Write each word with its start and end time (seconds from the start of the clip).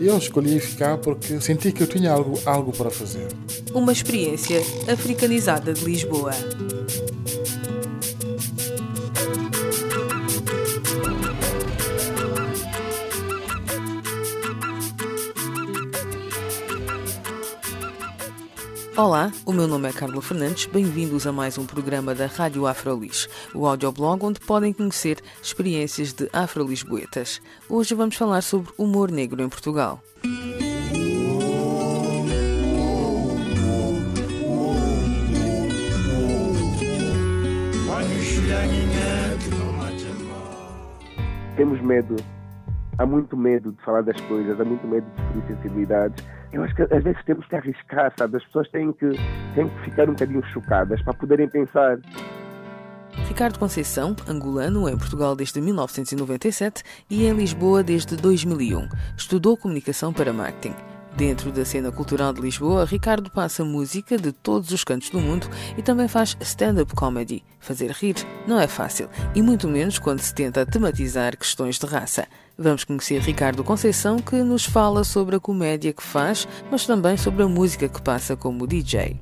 Eu 0.00 0.18
escolhi 0.18 0.58
ficar 0.58 0.98
porque 0.98 1.40
senti 1.40 1.72
que 1.72 1.82
eu 1.82 1.86
tinha 1.86 2.10
algo, 2.10 2.38
algo 2.44 2.72
para 2.72 2.90
fazer. 2.90 3.28
Uma 3.72 3.92
experiência 3.92 4.60
africanizada 4.92 5.72
de 5.72 5.84
Lisboa. 5.84 6.32
Olá, 18.96 19.32
o 19.44 19.52
meu 19.52 19.66
nome 19.66 19.88
é 19.88 19.92
Carla 19.92 20.22
Fernandes, 20.22 20.66
bem-vindos 20.66 21.26
a 21.26 21.32
mais 21.32 21.58
um 21.58 21.66
programa 21.66 22.14
da 22.14 22.26
Rádio 22.26 22.64
Afrolis, 22.64 23.28
o 23.52 23.66
audioblog 23.66 24.24
onde 24.24 24.38
podem 24.38 24.72
conhecer 24.72 25.18
experiências 25.42 26.12
de 26.12 26.30
afrolisboetas. 26.32 27.42
Hoje 27.68 27.92
vamos 27.92 28.14
falar 28.14 28.40
sobre 28.40 28.72
humor 28.78 29.10
negro 29.10 29.42
em 29.42 29.48
Portugal. 29.48 30.00
Temos 41.56 41.80
medo, 41.80 42.14
há 42.98 43.06
muito 43.06 43.36
medo 43.36 43.72
de 43.72 43.82
falar 43.82 44.02
das 44.02 44.20
coisas, 44.22 44.60
há 44.60 44.64
muito 44.64 44.86
medo 44.86 45.06
de 45.16 45.22
ferir 45.22 45.56
sensibilidades 45.56 46.24
eu 46.54 46.62
acho 46.62 46.74
que 46.74 46.82
às 46.82 47.02
vezes 47.02 47.22
temos 47.24 47.44
que 47.46 47.56
arriscar, 47.56 48.12
sabe? 48.16 48.36
As 48.36 48.44
pessoas 48.44 48.68
têm 48.70 48.92
que, 48.92 49.10
têm 49.54 49.68
que 49.68 49.80
ficar 49.82 50.08
um 50.08 50.12
bocadinho 50.12 50.44
chocadas 50.52 51.02
para 51.02 51.12
poderem 51.12 51.48
pensar. 51.48 51.98
Ricardo 53.26 53.58
Conceição, 53.58 54.14
angolano, 54.28 54.88
em 54.88 54.96
Portugal 54.96 55.34
desde 55.34 55.60
1997 55.60 56.84
e 57.10 57.26
em 57.26 57.32
Lisboa 57.32 57.82
desde 57.82 58.16
2001. 58.16 58.88
Estudou 59.16 59.56
comunicação 59.56 60.12
para 60.12 60.32
marketing. 60.32 60.76
Dentro 61.16 61.50
da 61.50 61.64
cena 61.64 61.90
cultural 61.92 62.32
de 62.32 62.40
Lisboa, 62.40 62.84
Ricardo 62.84 63.30
passa 63.30 63.64
música 63.64 64.16
de 64.16 64.32
todos 64.32 64.70
os 64.70 64.84
cantos 64.84 65.10
do 65.10 65.20
mundo 65.20 65.48
e 65.76 65.82
também 65.82 66.08
faz 66.08 66.36
stand-up 66.40 66.92
comedy. 66.94 67.44
Fazer 67.58 67.90
rir 67.90 68.16
não 68.46 68.60
é 68.60 68.66
fácil, 68.66 69.08
e 69.34 69.40
muito 69.40 69.68
menos 69.68 69.98
quando 69.98 70.20
se 70.20 70.34
tenta 70.34 70.66
tematizar 70.66 71.36
questões 71.36 71.78
de 71.78 71.86
raça. 71.86 72.26
Vamos 72.56 72.84
conhecer 72.84 73.20
Ricardo 73.20 73.64
Conceição, 73.64 74.18
que 74.18 74.36
nos 74.36 74.64
fala 74.64 75.02
sobre 75.02 75.34
a 75.34 75.40
comédia 75.40 75.92
que 75.92 76.02
faz, 76.02 76.46
mas 76.70 76.86
também 76.86 77.16
sobre 77.16 77.42
a 77.42 77.48
música 77.48 77.88
que 77.88 78.00
passa 78.00 78.36
como 78.36 78.66
DJ. 78.66 79.20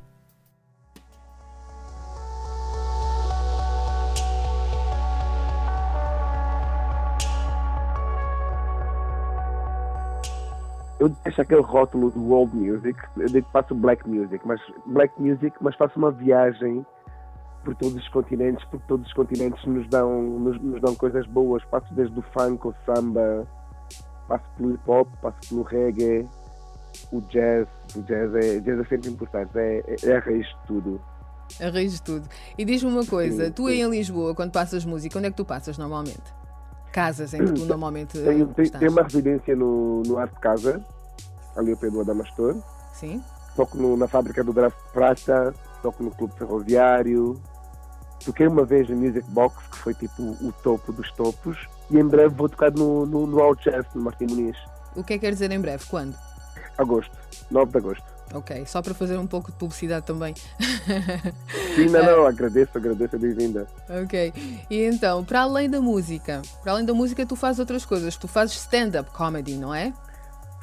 eu 11.02 11.08
deixo 11.24 11.42
aquele 11.42 11.62
rótulo 11.62 12.12
do 12.12 12.22
world 12.22 12.56
music, 12.56 12.96
eu 13.16 13.26
digo 13.26 13.44
que 13.44 13.52
faço 13.52 13.74
black 13.74 14.08
music, 14.08 14.46
mas 14.46 14.60
black 14.86 15.12
music, 15.20 15.52
mas 15.60 15.74
faço 15.74 15.98
uma 15.98 16.12
viagem 16.12 16.86
por 17.62 17.74
todos 17.76 17.96
os 17.96 18.08
continentes, 18.08 18.64
porque 18.66 18.84
todos 18.86 19.06
os 19.06 19.12
continentes 19.12 19.64
nos 19.64 19.88
dão, 19.88 20.22
nos, 20.22 20.60
nos 20.60 20.80
dão 20.80 20.94
coisas 20.94 21.26
boas. 21.26 21.64
Passo 21.66 21.92
desde 21.94 22.18
o 22.18 22.22
funk, 22.22 22.66
o 22.66 22.74
samba, 22.84 23.46
passo 24.28 24.44
pelo 24.56 24.74
hip 24.74 24.90
hop, 24.90 25.08
passo 25.20 25.38
pelo 25.48 25.62
reggae, 25.62 26.28
o 27.12 27.20
jazz. 27.22 27.68
O 27.94 28.02
jazz 28.02 28.34
é, 28.34 28.60
jazz 28.60 28.80
é 28.80 28.84
sempre 28.84 29.10
importante, 29.10 29.50
é, 29.58 29.82
é, 29.86 29.96
é 30.04 30.16
a 30.16 30.20
raiz 30.20 30.46
de 30.46 30.66
tudo. 30.66 31.00
A 31.60 31.68
raiz 31.68 31.92
de 31.92 32.02
tudo. 32.02 32.28
E 32.56 32.64
diz-me 32.64 32.90
uma 32.90 33.04
coisa, 33.04 33.46
sim, 33.46 33.52
tu 33.52 33.68
sim. 33.68 33.82
em 33.82 33.90
Lisboa, 33.90 34.34
quando 34.34 34.52
passas 34.52 34.84
música, 34.84 35.18
onde 35.18 35.28
é 35.28 35.30
que 35.30 35.36
tu 35.36 35.44
passas 35.44 35.76
normalmente? 35.76 36.22
Casas 36.92 37.34
em 37.34 37.44
que 37.44 37.52
tu 37.52 37.64
normalmente. 37.66 38.18
Tenho, 38.18 38.46
tenho 38.48 38.90
uma 38.90 39.02
residência 39.02 39.56
no, 39.56 40.02
no 40.06 40.18
Arte 40.18 40.38
Casa, 40.40 40.84
ali 41.56 41.72
ao 41.72 41.76
pé 41.76 41.90
do 41.90 42.00
Adamastor. 42.00 42.56
Sim. 42.92 43.22
Toco 43.56 43.76
no, 43.76 43.96
na 43.96 44.08
fábrica 44.08 44.42
do 44.42 44.52
Grafo 44.52 44.76
Prata, 44.92 45.54
toco 45.82 46.02
no 46.02 46.10
Clube 46.10 46.34
Ferroviário. 46.38 47.40
Toquei 48.24 48.46
uma 48.46 48.64
vez 48.64 48.88
no 48.88 48.96
Music 48.96 49.28
Box, 49.30 49.56
que 49.70 49.78
foi 49.78 49.94
tipo 49.94 50.22
o 50.22 50.52
topo 50.62 50.92
dos 50.92 51.10
topos. 51.12 51.58
E 51.90 51.98
em 51.98 52.06
breve 52.06 52.34
vou 52.34 52.48
tocar 52.48 52.70
no, 52.72 53.04
no, 53.06 53.26
no 53.26 53.40
Out 53.40 53.68
Jazz, 53.68 53.86
no 53.94 54.02
Martim 54.02 54.26
Muniz. 54.26 54.56
O 54.94 55.02
que 55.02 55.14
é 55.14 55.18
que 55.18 55.26
quer 55.26 55.32
dizer 55.32 55.50
em 55.50 55.60
breve? 55.60 55.84
Quando? 55.88 56.14
Agosto, 56.78 57.16
9 57.50 57.70
de 57.70 57.78
agosto. 57.78 58.12
Ok, 58.34 58.64
só 58.64 58.80
para 58.80 58.94
fazer 58.94 59.18
um 59.18 59.26
pouco 59.26 59.50
de 59.50 59.58
publicidade 59.58 60.06
também. 60.06 60.34
Sim, 61.74 61.90
não, 61.90 62.02
não, 62.02 62.24
agradeço, 62.26 62.70
agradeço 62.78 63.16
a 63.16 63.18
bem-vinda. 63.18 63.66
Ok, 64.04 64.32
e 64.70 64.84
então, 64.84 65.22
para 65.22 65.42
além 65.42 65.68
da 65.68 65.82
música, 65.82 66.40
para 66.62 66.72
além 66.72 66.86
da 66.86 66.94
música, 66.94 67.26
tu 67.26 67.36
fazes 67.36 67.58
outras 67.58 67.84
coisas. 67.84 68.16
Tu 68.16 68.26
fazes 68.26 68.56
stand-up 68.56 69.10
comedy, 69.10 69.56
não 69.56 69.74
é? 69.74 69.92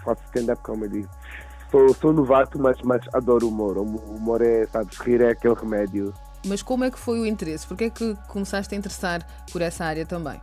faço 0.03 0.21
stand-up 0.25 0.61
comedy. 0.63 1.07
Sou, 1.71 1.93
sou 1.93 2.13
novato, 2.13 2.57
mas, 2.59 2.81
mas 2.81 3.01
adoro 3.13 3.47
humor. 3.47 3.77
O 3.77 3.83
humor 3.83 4.41
é, 4.41 4.65
sabes, 4.67 4.97
rir 4.97 5.21
é 5.21 5.29
aquele 5.29 5.53
remédio. 5.53 6.13
Mas 6.45 6.61
como 6.61 6.83
é 6.83 6.91
que 6.91 6.97
foi 6.97 7.19
o 7.19 7.25
interesse? 7.25 7.67
Porquê 7.67 7.85
é 7.85 7.89
que 7.89 8.15
começaste 8.27 8.73
a 8.73 8.77
interessar 8.77 9.25
por 9.51 9.61
essa 9.61 9.85
área 9.85 10.05
também? 10.05 10.39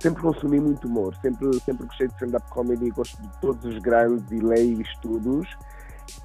Sempre 0.00 0.22
consumi 0.22 0.60
muito 0.60 0.86
humor, 0.86 1.14
sempre, 1.20 1.52
sempre 1.60 1.86
gostei 1.86 2.08
de 2.08 2.14
stand-up 2.14 2.48
comedy, 2.50 2.90
gosto 2.90 3.20
de 3.20 3.28
todos 3.40 3.64
os 3.64 3.78
grandes 3.78 4.30
e 4.30 4.40
leio 4.40 4.80
estudos. 4.80 5.48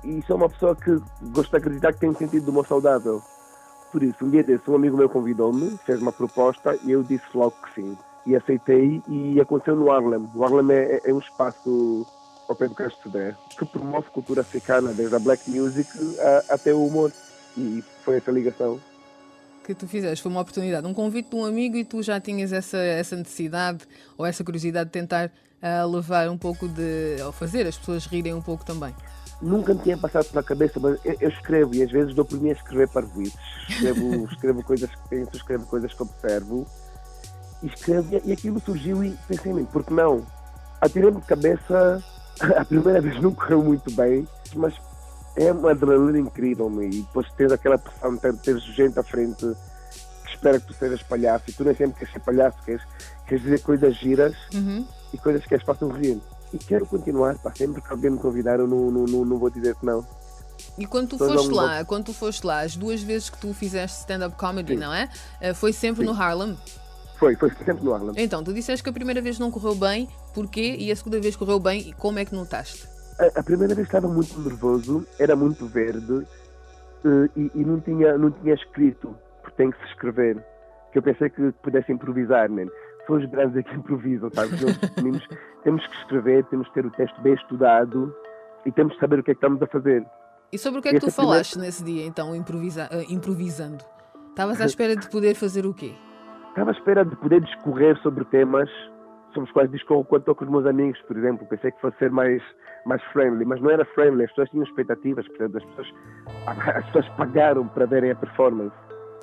E 0.03 0.21
sou 0.25 0.37
uma 0.37 0.49
pessoa 0.49 0.75
que 0.75 0.97
gosto 1.33 1.51
de 1.51 1.57
acreditar 1.57 1.93
que 1.93 1.99
tem 1.99 2.09
um 2.09 2.15
sentido 2.15 2.43
de 2.43 2.49
humor 2.49 2.65
saudável. 2.65 3.21
Por 3.91 4.03
isso, 4.03 4.25
um 4.25 4.29
dia 4.29 4.43
desse, 4.43 4.69
um 4.69 4.75
amigo 4.75 4.97
meu 4.97 5.09
convidou-me, 5.09 5.77
fez 5.85 6.01
uma 6.01 6.11
proposta 6.11 6.77
e 6.83 6.91
eu 6.91 7.03
disse 7.03 7.25
logo 7.33 7.55
que 7.63 7.81
sim. 7.81 7.97
E 8.25 8.35
aceitei 8.35 9.01
e 9.07 9.39
aconteceu 9.39 9.75
no 9.75 9.91
Harlem. 9.91 10.27
O 10.33 10.43
Harlem 10.43 10.75
é, 10.75 11.01
é 11.03 11.13
um 11.13 11.19
espaço 11.19 12.05
ao 12.47 12.55
pé 12.55 12.67
do 12.67 12.75
Castro 12.75 13.03
Sodré, 13.03 13.35
que 13.57 13.65
promove 13.65 14.09
cultura 14.09 14.41
africana, 14.41 14.93
desde 14.93 15.15
a 15.15 15.19
black 15.19 15.49
music 15.49 15.89
a, 16.19 16.55
até 16.55 16.73
o 16.73 16.85
humor. 16.85 17.11
E 17.57 17.83
foi 18.03 18.17
essa 18.17 18.31
ligação. 18.31 18.79
Que 19.65 19.73
tu 19.73 19.87
fizeste, 19.87 20.21
foi 20.21 20.31
uma 20.31 20.41
oportunidade, 20.41 20.85
um 20.85 20.93
convite 20.93 21.31
de 21.31 21.35
um 21.35 21.43
amigo 21.43 21.75
e 21.75 21.83
tu 21.83 22.03
já 22.03 22.19
tinhas 22.19 22.53
essa, 22.53 22.77
essa 22.77 23.15
necessidade 23.15 23.79
ou 24.15 24.23
essa 24.23 24.43
curiosidade 24.43 24.85
de 24.85 24.91
tentar 24.91 25.31
uh, 25.61 25.87
levar 25.89 26.29
um 26.29 26.37
pouco 26.37 26.67
de. 26.67 27.17
ou 27.25 27.31
fazer 27.31 27.65
as 27.65 27.75
pessoas 27.75 28.05
rirem 28.05 28.33
um 28.33 28.41
pouco 28.41 28.63
também. 28.63 28.93
Nunca 29.41 29.73
me 29.73 29.81
tinha 29.81 29.97
passado 29.97 30.29
pela 30.29 30.43
cabeça, 30.43 30.79
mas 30.79 30.99
eu, 31.03 31.17
eu 31.19 31.29
escrevo 31.29 31.73
e 31.73 31.81
às 31.81 31.91
vezes 31.91 32.13
dou 32.13 32.23
por 32.23 32.39
mim 32.39 32.49
a 32.49 32.53
escrever 32.53 32.87
parvoices. 32.89 33.33
Escrevo, 33.67 34.25
escrevo 34.31 34.63
coisas 34.63 34.89
que 34.91 35.09
penso, 35.09 35.31
escrevo 35.35 35.65
coisas 35.65 35.91
que 35.91 36.03
observo 36.03 36.67
e 37.63 37.67
escrevo 37.67 38.21
e 38.23 38.31
aquilo 38.31 38.59
surgiu 38.59 39.03
e 39.03 39.17
pensei 39.27 39.51
em 39.51 39.55
mim, 39.55 39.65
porque 39.65 39.91
não? 39.91 40.25
Atirei-me 40.79 41.19
de 41.19 41.25
cabeça 41.25 42.03
a 42.55 42.65
primeira 42.65 43.01
vez 43.01 43.21
não 43.21 43.33
correu 43.33 43.63
muito 43.63 43.91
bem, 43.91 44.27
mas 44.55 44.75
é 45.35 45.51
uma 45.51 45.71
adrenalina 45.71 46.19
incrível, 46.19 46.69
né? 46.69 46.85
e 46.85 47.01
depois 47.01 47.29
ter 47.33 47.51
aquela 47.51 47.77
pressão 47.77 48.15
de 48.15 48.21
ter, 48.21 48.37
ter 48.37 48.59
gente 48.59 48.97
à 48.97 49.03
frente 49.03 49.45
que 50.23 50.31
espera 50.31 50.59
que 50.59 50.67
tu 50.67 50.73
sejas 50.73 51.03
palhaço, 51.03 51.45
e 51.49 51.53
tu 51.53 51.63
nem 51.63 51.75
sempre 51.75 51.99
queres 51.99 52.13
ser 52.13 52.19
palhaço, 52.19 52.57
queres, 52.65 52.81
queres 53.27 53.43
dizer 53.43 53.61
coisas 53.61 53.95
giras 53.95 54.35
uhum. 54.53 54.85
e 55.13 55.17
coisas 55.17 55.45
que 55.45 55.55
as 55.55 55.63
façam 55.63 55.89
rir. 55.89 56.19
E 56.53 56.57
quero 56.57 56.85
continuar, 56.85 57.37
pá, 57.37 57.51
sempre 57.53 57.81
que 57.81 57.91
alguém 57.91 58.11
me 58.11 58.17
convidar, 58.17 58.59
eu 58.59 58.67
não, 58.67 58.89
não, 58.89 59.05
não, 59.05 59.25
não 59.25 59.37
vou 59.37 59.49
dizer 59.49 59.75
que 59.75 59.85
não. 59.85 60.05
E 60.77 60.85
quando 60.85 61.09
tu 61.09 61.17
foste 61.17 61.51
lá, 61.51 61.77
vou... 61.77 61.85
quando 61.85 62.05
tu 62.05 62.13
foste 62.13 62.45
lá, 62.45 62.61
as 62.61 62.75
duas 62.75 63.01
vezes 63.01 63.29
que 63.29 63.37
tu 63.37 63.53
fizeste 63.53 63.99
stand-up 63.99 64.37
comedy, 64.37 64.73
Sim. 64.73 64.79
não 64.79 64.93
é? 64.93 65.09
Eh, 65.41 65.53
foi 65.53 65.73
sempre 65.73 66.05
Sim. 66.05 66.11
no 66.11 66.21
Harlem? 66.21 66.57
Foi, 67.17 67.35
foi 67.35 67.49
sempre 67.49 67.83
no 67.83 67.93
Harlem. 67.93 68.13
Então, 68.17 68.43
tu 68.43 68.53
disseste 68.53 68.83
que 68.83 68.89
a 68.89 68.93
primeira 68.93 69.21
vez 69.21 69.39
não 69.39 69.51
correu 69.51 69.75
bem, 69.75 70.07
porquê? 70.33 70.75
E 70.77 70.91
a 70.91 70.95
segunda 70.95 71.19
vez 71.19 71.35
correu 71.35 71.59
bem, 71.59 71.89
e 71.89 71.93
como 71.93 72.19
é 72.19 72.25
que 72.25 72.33
notaste? 72.33 72.94
A, 73.19 73.39
a 73.39 73.43
primeira 73.43 73.73
vez 73.73 73.87
estava 73.87 74.07
muito 74.07 74.37
nervoso, 74.39 75.05
era 75.19 75.35
muito 75.35 75.65
verde 75.67 76.13
uh, 76.13 77.29
e, 77.35 77.51
e, 77.55 77.63
não, 77.63 77.79
tinha, 77.79 78.17
não 78.17 78.29
tinha 78.31 78.53
escrito, 78.53 79.15
porque 79.41 79.55
tem 79.55 79.71
que 79.71 79.77
se 79.79 79.85
escrever. 79.85 80.43
Que 80.91 80.99
eu 80.99 81.03
pensei 81.03 81.29
que 81.29 81.51
pudesse 81.63 81.91
improvisar, 81.91 82.49
né? 82.49 82.67
São 83.07 83.17
os 83.17 83.25
grandes 83.25 83.57
é 83.57 83.63
que 83.63 83.75
improvisam, 83.75 84.29
sabe? 84.31 84.51
temos, 84.95 85.27
temos 85.63 85.87
que 85.87 85.95
escrever, 85.97 86.43
temos 86.45 86.67
que 86.67 86.73
ter 86.73 86.85
o 86.85 86.91
texto 86.91 87.21
bem 87.21 87.33
estudado 87.33 88.13
e 88.65 88.71
temos 88.71 88.93
que 88.95 88.99
saber 88.99 89.19
o 89.19 89.23
que 89.23 89.31
é 89.31 89.33
que 89.33 89.37
estamos 89.37 89.61
a 89.61 89.67
fazer. 89.67 90.05
E 90.51 90.57
sobre 90.57 90.79
o 90.79 90.81
que 90.81 90.89
é 90.89 90.93
que 90.93 90.99
tu 90.99 91.11
falaste 91.11 91.51
primeira... 91.51 91.67
nesse 91.67 91.83
dia, 91.83 92.05
então, 92.05 92.35
improvisa, 92.35 92.89
uh, 92.91 93.11
improvisando? 93.13 93.83
Estavas 94.29 94.59
à 94.59 94.65
espera 94.65 94.95
de 94.95 95.09
poder 95.09 95.35
fazer 95.35 95.65
o 95.65 95.73
quê? 95.73 95.93
Estava 96.49 96.71
à 96.71 96.73
espera 96.73 97.05
de 97.05 97.15
poder 97.15 97.41
discorrer 97.41 97.97
sobre 98.01 98.25
temas 98.25 98.69
sobre 99.35 99.49
os 99.49 99.53
quais 99.53 99.69
discorro 99.69 100.03
quando 100.05 100.21
estou 100.21 100.33
com 100.33 100.45
os 100.45 100.49
meus 100.49 100.65
amigos, 100.65 100.99
por 101.03 101.15
exemplo. 101.17 101.45
Pensei 101.47 101.71
que 101.71 101.79
fosse 101.79 101.97
ser 101.97 102.09
mais, 102.09 102.41
mais 102.85 103.03
friendly, 103.13 103.45
mas 103.45 103.61
não 103.61 103.69
era 103.69 103.85
friendly. 103.85 104.23
As 104.23 104.29
pessoas 104.31 104.49
tinham 104.49 104.63
expectativas, 104.63 105.27
portanto, 105.27 105.57
as 105.57 105.65
pessoas, 105.65 105.87
as 106.75 106.85
pessoas 106.85 107.09
pagaram 107.09 107.67
para 107.67 107.85
verem 107.85 108.11
a 108.11 108.15
performance. 108.15 108.73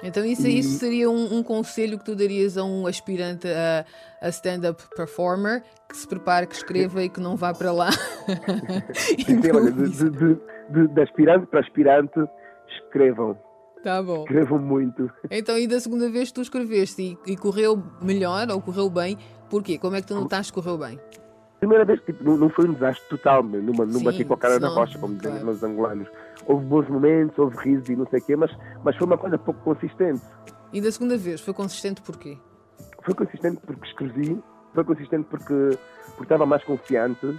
Então 0.03 0.25
isso, 0.25 0.47
e... 0.47 0.59
isso 0.59 0.79
seria 0.79 1.09
um, 1.09 1.39
um, 1.39 1.43
conselho 1.43 1.97
que 1.97 2.05
tu 2.05 2.17
darias 2.17 2.59
a 2.59 2.65
um 2.65 2.87
aspirante 2.87 3.47
a, 3.49 3.85
a 4.21 4.29
stand-up 4.31 4.83
performer 4.97 5.63
que 5.89 5.97
se 5.97 6.09
prepare, 6.09 6.47
que 6.47 6.55
escreva 6.55 7.03
e 7.03 7.09
que 7.09 7.21
não 7.21 7.37
vá 7.37 7.55
para 7.55 7.71
lá. 7.73 7.91
Sim, 8.95 9.41
olha, 9.55 9.71
de, 9.71 10.11
de, 10.11 10.89
de, 10.89 11.01
aspirante 11.01 11.47
para 11.47 11.61
aspirante, 11.61 12.19
escrevam. 12.69 13.39
Tá 13.85 14.03
bom. 14.03 14.23
Escrevam 14.23 14.59
muito. 14.59 15.11
Então, 15.31 15.59
e 15.59 15.67
da 15.67 15.79
segunda 15.81 16.09
vez 16.11 16.29
que 16.29 16.35
tu 16.35 16.43
escreveste 16.43 17.19
e, 17.27 17.33
e 17.33 17.37
correu 17.37 17.83
melhor 18.01 18.49
ou 18.51 18.61
correu 18.61 18.89
bem, 18.89 19.19
porquê? 19.53 19.77
Como 19.77 19.95
é 19.95 20.01
que 20.01 20.07
tu 20.07 20.15
notaste 20.15 20.51
que 20.51 20.61
correu 20.61 20.79
bem? 20.79 20.99
Primeira 21.61 21.85
vez 21.85 22.01
que 22.01 22.07
tipo, 22.07 22.25
não, 22.25 22.39
não 22.39 22.49
foi 22.49 22.67
um 22.67 22.73
desastre 22.73 23.07
total, 23.11 23.43
numa, 23.43 23.85
não 23.85 24.03
bati 24.03 24.25
com 24.25 24.33
a 24.33 24.39
cara 24.39 24.59
na 24.59 24.69
rocha, 24.69 24.99
como 24.99 25.15
dizem 25.15 25.33
claro. 25.33 25.51
os 25.51 25.63
angolanos. 25.63 26.09
Houve 26.47 26.65
bons 26.65 26.89
momentos, 26.89 27.39
houve 27.39 27.57
risos 27.59 27.89
e 27.91 27.95
não 27.95 28.07
sei 28.07 28.19
o 28.19 28.25
quê, 28.25 28.35
mas, 28.35 28.51
mas 28.83 28.97
foi 28.97 29.07
uma 29.07 29.19
coisa 29.19 29.37
pouco 29.37 29.61
consistente. 29.61 30.23
E 30.73 30.81
da 30.81 30.91
segunda 30.91 31.19
vez, 31.19 31.43
foi 31.43 31.53
consistente 31.53 32.01
porquê? 32.01 32.39
Foi 33.05 33.15
consistente 33.15 33.61
porque 33.65 33.87
escrevi, 33.87 34.43
foi 34.75 34.85
consistente 34.85 35.27
porque, 35.29 35.79
porque 36.17 36.23
estava 36.23 36.47
mais 36.47 36.65
confiante, 36.65 37.39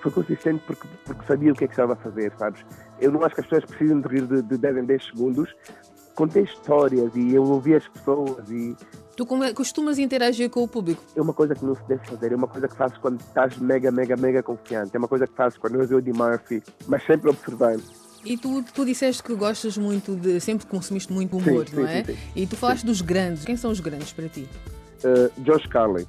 foi 0.00 0.12
consistente 0.12 0.62
porque, 0.64 0.86
porque 1.04 1.26
sabia 1.26 1.52
o 1.52 1.54
que 1.56 1.64
é 1.64 1.66
que 1.66 1.72
estava 1.72 1.94
a 1.94 1.96
fazer, 1.96 2.32
sabes? 2.38 2.64
Eu 3.00 3.10
não 3.10 3.22
acho 3.24 3.34
que 3.34 3.40
as 3.40 3.46
pessoas 3.48 3.64
precisam 3.64 4.00
de 4.00 4.08
rir 4.08 4.26
de, 4.26 4.42
de 4.42 4.56
10 4.56 4.76
em 4.76 4.84
10 4.84 5.06
segundos. 5.06 5.54
Contei 6.18 6.42
histórias 6.42 7.14
e 7.14 7.32
eu 7.32 7.44
ouvi 7.44 7.76
as 7.76 7.86
pessoas 7.86 8.50
e... 8.50 8.74
Tu 9.16 9.24
costumas 9.54 10.00
interagir 10.00 10.50
com 10.50 10.64
o 10.64 10.66
público? 10.66 11.00
É 11.14 11.22
uma 11.22 11.32
coisa 11.32 11.54
que 11.54 11.64
não 11.64 11.76
se 11.76 11.82
deve 11.86 12.04
fazer, 12.04 12.32
é 12.32 12.34
uma 12.34 12.48
coisa 12.48 12.66
que 12.66 12.74
fazes 12.74 12.98
quando 12.98 13.20
estás 13.20 13.56
mega, 13.58 13.92
mega, 13.92 14.16
mega 14.16 14.42
confiante. 14.42 14.90
É 14.96 14.98
uma 14.98 15.06
coisa 15.06 15.28
que 15.28 15.34
fazes 15.34 15.56
quando 15.56 15.74
eu 15.74 15.80
vejo 15.82 15.94
o 15.94 15.98
Eddie 16.00 16.12
Murphy, 16.12 16.60
mas 16.88 17.06
sempre 17.06 17.30
observando. 17.30 17.84
E 18.24 18.36
tu, 18.36 18.64
tu 18.74 18.84
disseste 18.84 19.22
que 19.22 19.32
gostas 19.36 19.78
muito 19.78 20.16
de. 20.16 20.40
sempre 20.40 20.66
consumiste 20.66 21.12
muito 21.12 21.36
humor, 21.36 21.68
sim, 21.68 21.76
não 21.76 21.86
sim, 21.86 21.92
é? 21.92 22.04
Sim, 22.04 22.16
e 22.34 22.46
tu 22.48 22.56
falaste 22.56 22.84
dos 22.84 23.00
grandes. 23.00 23.44
Quem 23.44 23.56
são 23.56 23.70
os 23.70 23.78
grandes 23.78 24.12
para 24.12 24.28
ti? 24.28 24.48
Uh, 25.04 25.30
Josh 25.42 25.66
Carlin, 25.66 26.04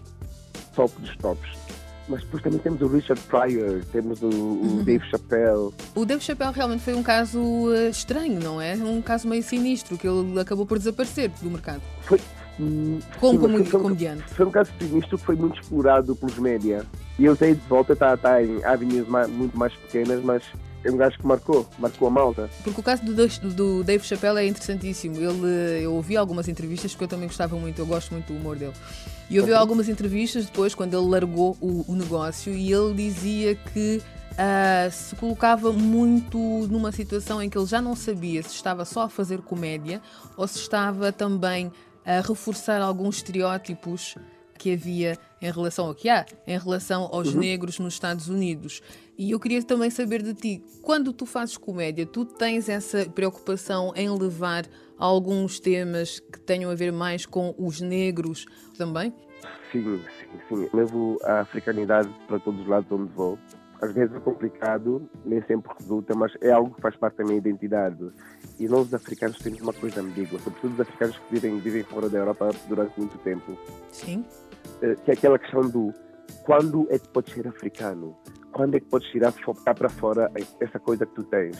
top 0.74 0.92
dos 1.02 1.16
tops 1.18 1.69
mas 2.10 2.22
depois 2.22 2.42
também 2.42 2.60
temos 2.60 2.82
o 2.82 2.88
Richard 2.88 3.22
Pryor, 3.24 3.84
temos 3.92 4.22
o, 4.22 4.28
o 4.28 4.30
uhum. 4.30 4.84
Dave 4.84 5.06
Chappelle. 5.10 5.72
O 5.96 6.06
Dave 6.06 6.24
Chappelle 6.24 6.52
realmente 6.54 6.82
foi 6.82 6.96
um 6.96 7.04
caso 7.04 7.40
uh, 7.40 7.90
estranho, 7.90 8.40
não 8.42 8.60
é? 8.60 8.76
Um 8.76 9.02
caso 9.02 9.28
meio 9.28 9.44
sinistro, 9.44 9.98
que 9.98 10.08
ele 10.08 10.40
acabou 10.40 10.66
por 10.66 10.78
desaparecer 10.78 11.30
do 11.42 11.50
mercado. 11.50 11.82
Foi. 12.02 12.20
Hum, 12.60 13.00
Como 13.20 13.40
foi, 13.64 13.82
comediante. 13.82 14.24
Foi 14.34 14.46
um 14.46 14.52
caso 14.52 14.70
sinistro 14.78 15.18
que 15.18 15.24
foi 15.24 15.36
muito 15.36 15.62
explorado 15.62 16.14
pelos 16.16 16.38
média. 16.38 16.86
E 17.18 17.26
ele 17.26 17.36
tem 17.36 17.54
de 17.54 17.62
volta, 17.70 17.94
está 17.94 18.18
tá 18.18 18.44
em 18.44 18.64
avenues 18.66 19.08
muito 19.30 19.58
mais 19.58 19.74
pequenas, 19.74 20.22
mas 20.24 20.44
é 20.84 20.92
um 20.92 20.98
gajo 20.98 21.18
que 21.18 21.26
marcou, 21.26 21.68
marcou 21.78 22.08
a 22.08 22.12
malta. 22.12 22.50
Porque 22.64 22.80
o 22.80 22.84
caso 22.84 23.04
do, 23.04 23.28
do 23.54 23.84
Dave 23.84 24.04
Chappelle 24.06 24.40
é 24.40 24.48
interessantíssimo. 24.48 25.16
Ele, 25.16 25.84
eu 25.84 25.94
ouvi 25.94 26.16
algumas 26.16 26.48
entrevistas 26.48 26.96
que 26.96 27.04
eu 27.04 27.08
também 27.08 27.28
gostava 27.28 27.56
muito, 27.56 27.80
eu 27.80 27.86
gosto 27.86 28.12
muito 28.12 28.32
do 28.32 28.40
humor 28.40 28.56
dele. 28.56 28.74
E 29.30 29.36
eu 29.36 29.44
ouvi 29.44 29.54
uhum. 29.54 29.60
algumas 29.60 29.90
entrevistas 29.90 30.46
depois, 30.46 30.74
quando 30.74 30.98
ele 30.98 31.08
largou 31.08 31.58
o, 31.62 31.86
o 31.88 31.96
negócio, 31.96 32.54
e 32.54 32.72
ele 32.72 32.94
dizia 32.94 33.56
que 33.56 34.02
uh, 34.32 34.92
se 34.92 35.16
colocava 35.16 35.72
muito 35.72 36.38
numa 36.70 36.92
situação 36.92 37.42
em 37.42 37.50
que 37.50 37.58
ele 37.58 37.68
já 37.68 37.82
não 37.82 37.96
sabia 37.96 38.42
se 38.42 38.56
estava 38.56 38.86
só 38.86 39.04
a 39.04 39.10
fazer 39.10 39.42
comédia 39.42 40.02
ou 40.38 40.48
se 40.48 40.58
estava 40.58 41.12
também 41.12 41.72
a 42.06 42.22
reforçar 42.22 42.82
alguns 42.82 43.18
estereótipos 43.18 44.16
que 44.60 44.74
havia 44.74 45.18
em 45.42 45.50
relação 45.50 45.88
ao 45.88 45.96
que 45.96 46.10
há, 46.10 46.26
em 46.46 46.60
relação 46.60 47.10
aos 47.12 47.34
uhum. 47.34 47.40
negros 47.40 47.80
nos 47.80 47.94
Estados 47.94 48.28
Unidos. 48.28 48.82
E 49.18 49.32
eu 49.32 49.40
queria 49.40 49.64
também 49.64 49.90
saber 49.90 50.22
de 50.22 50.34
ti, 50.34 50.64
quando 50.82 51.14
tu 51.14 51.26
fazes 51.26 51.58
comédia, 51.58 52.06
tu 52.06 52.26
tens 52.26 52.68
essa 52.70 53.06
preocupação 53.10 53.94
em 53.96 54.10
levar 54.10 54.66
alguns 54.98 55.60
temas 55.60 56.20
que 56.20 56.40
tenham 56.40 56.70
a 56.70 56.76
ver 56.76 56.92
mais 56.92 57.26
com 57.26 57.56
os 57.58 57.80
negros 57.80 58.46
também? 58.78 59.14
Sim, 59.72 60.02
sim, 60.20 60.40
sim. 60.50 60.70
Levo 60.74 61.18
a 61.24 61.40
africanidade 61.40 62.10
para 62.28 62.40
todos 62.40 62.60
os 62.62 62.68
lados 62.68 62.92
onde 62.92 63.12
vou. 63.14 63.40
Às 63.82 63.94
vezes 63.94 64.14
é 64.16 64.20
complicado, 64.20 65.10
nem 65.26 65.42
sempre 65.44 65.72
resulta, 65.80 66.14
mas 66.16 66.34
é 66.42 66.52
algo 66.52 66.76
que 66.76 66.82
faz 66.82 66.96
parte 66.98 67.18
da 67.18 67.24
minha 67.24 67.38
identidade. 67.38 68.12
E 68.60 68.68
nós, 68.68 68.88
os 68.88 68.94
africanos, 68.94 69.38
temos 69.38 69.62
uma 69.62 69.74
coisa 69.74 70.02
ambígua, 70.02 70.38
sobretudo 70.40 70.74
os 70.74 70.82
africanos 70.82 71.18
que 71.18 71.34
vivem, 71.34 71.60
vivem 71.60 71.84
fora 71.84 72.10
da 72.10 72.18
Europa 72.18 72.50
durante 72.68 72.98
muito 73.00 73.18
tempo. 73.20 73.58
Sim. 73.92 74.26
Eh, 74.82 74.96
que 74.96 75.12
é 75.12 75.14
aquela 75.14 75.40
questão 75.40 75.62
do 75.62 75.94
quando 76.44 76.88
é 76.90 77.00
que 77.00 77.08
podes 77.10 77.34
ser 77.34 77.48
africano? 77.48 78.16
Quando 78.52 78.76
é 78.76 78.80
que 78.80 78.88
podes 78.88 79.08
tirar 79.10 79.34
cá 79.64 79.74
para 79.74 79.90
fora 79.90 80.32
essa 80.60 80.80
coisa 80.80 81.06
que 81.06 81.14
tu 81.14 81.24
tens? 81.24 81.58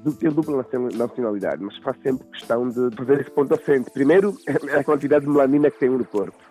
Do 0.00 0.12
teu 0.14 0.32
dupla 0.32 0.64
nacionalidade, 0.96 1.62
mas 1.62 1.76
faz 1.78 1.96
sempre 2.02 2.26
questão 2.28 2.68
de 2.68 2.96
fazer 2.96 3.20
esse 3.20 3.30
ponto 3.30 3.56
frente. 3.58 3.90
Primeiro, 3.90 4.34
é 4.46 4.78
a 4.80 4.84
quantidade 4.84 5.26
de 5.26 5.30
melanina 5.30 5.70
que 5.70 5.78
tem 5.78 5.90
no 5.90 6.04
corpo. 6.04 6.49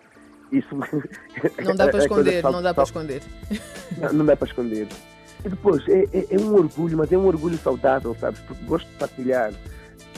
Isso 0.52 0.74
não 1.64 1.76
dá 1.76 1.88
para 1.88 1.98
é 1.98 2.02
esconder, 2.02 2.42
não 2.42 2.62
dá 2.62 2.74
para 2.74 2.84
esconder. 2.84 3.22
Não, 3.98 4.12
não 4.12 4.26
dá 4.26 4.36
para 4.36 4.48
esconder. 4.48 4.88
E 5.44 5.48
depois, 5.48 5.86
é, 5.88 6.04
é, 6.12 6.26
é, 6.30 6.38
um 6.38 6.54
orgulho, 6.54 6.98
mas 6.98 7.10
é 7.12 7.16
um 7.16 7.26
orgulho 7.26 7.56
saudável, 7.58 8.14
sabes? 8.18 8.40
Porque 8.40 8.64
gosto 8.64 8.86
de 8.88 8.94
partilhar. 8.94 9.52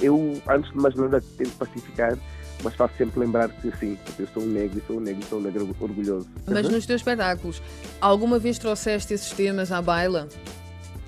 Eu, 0.01 0.41
antes 0.49 0.71
de 0.73 0.79
mais 0.79 0.95
nada, 0.95 1.23
tento 1.37 1.57
pacificar 1.59 2.17
mas 2.63 2.75
faço 2.75 2.95
sempre 2.97 3.21
lembrar 3.21 3.49
que 3.49 3.71
sim, 3.79 3.99
eu 4.19 4.27
sou 4.29 4.43
um 4.43 4.47
negro 4.47 4.79
e 4.79 4.87
sou 4.87 4.97
um 4.97 5.01
negro 5.01 5.23
sou 5.29 5.39
um 5.39 5.43
negro 5.43 5.77
orgulhoso. 5.81 6.29
Mas 6.47 6.67
uhum. 6.67 6.73
nos 6.73 6.87
teus 6.87 7.01
espetáculos, 7.01 7.63
alguma 8.01 8.39
vez 8.39 8.59
trouxeste 8.59 9.15
esses 9.15 9.33
temas 9.33 9.73
à 9.73 9.83
baila? 9.83 10.29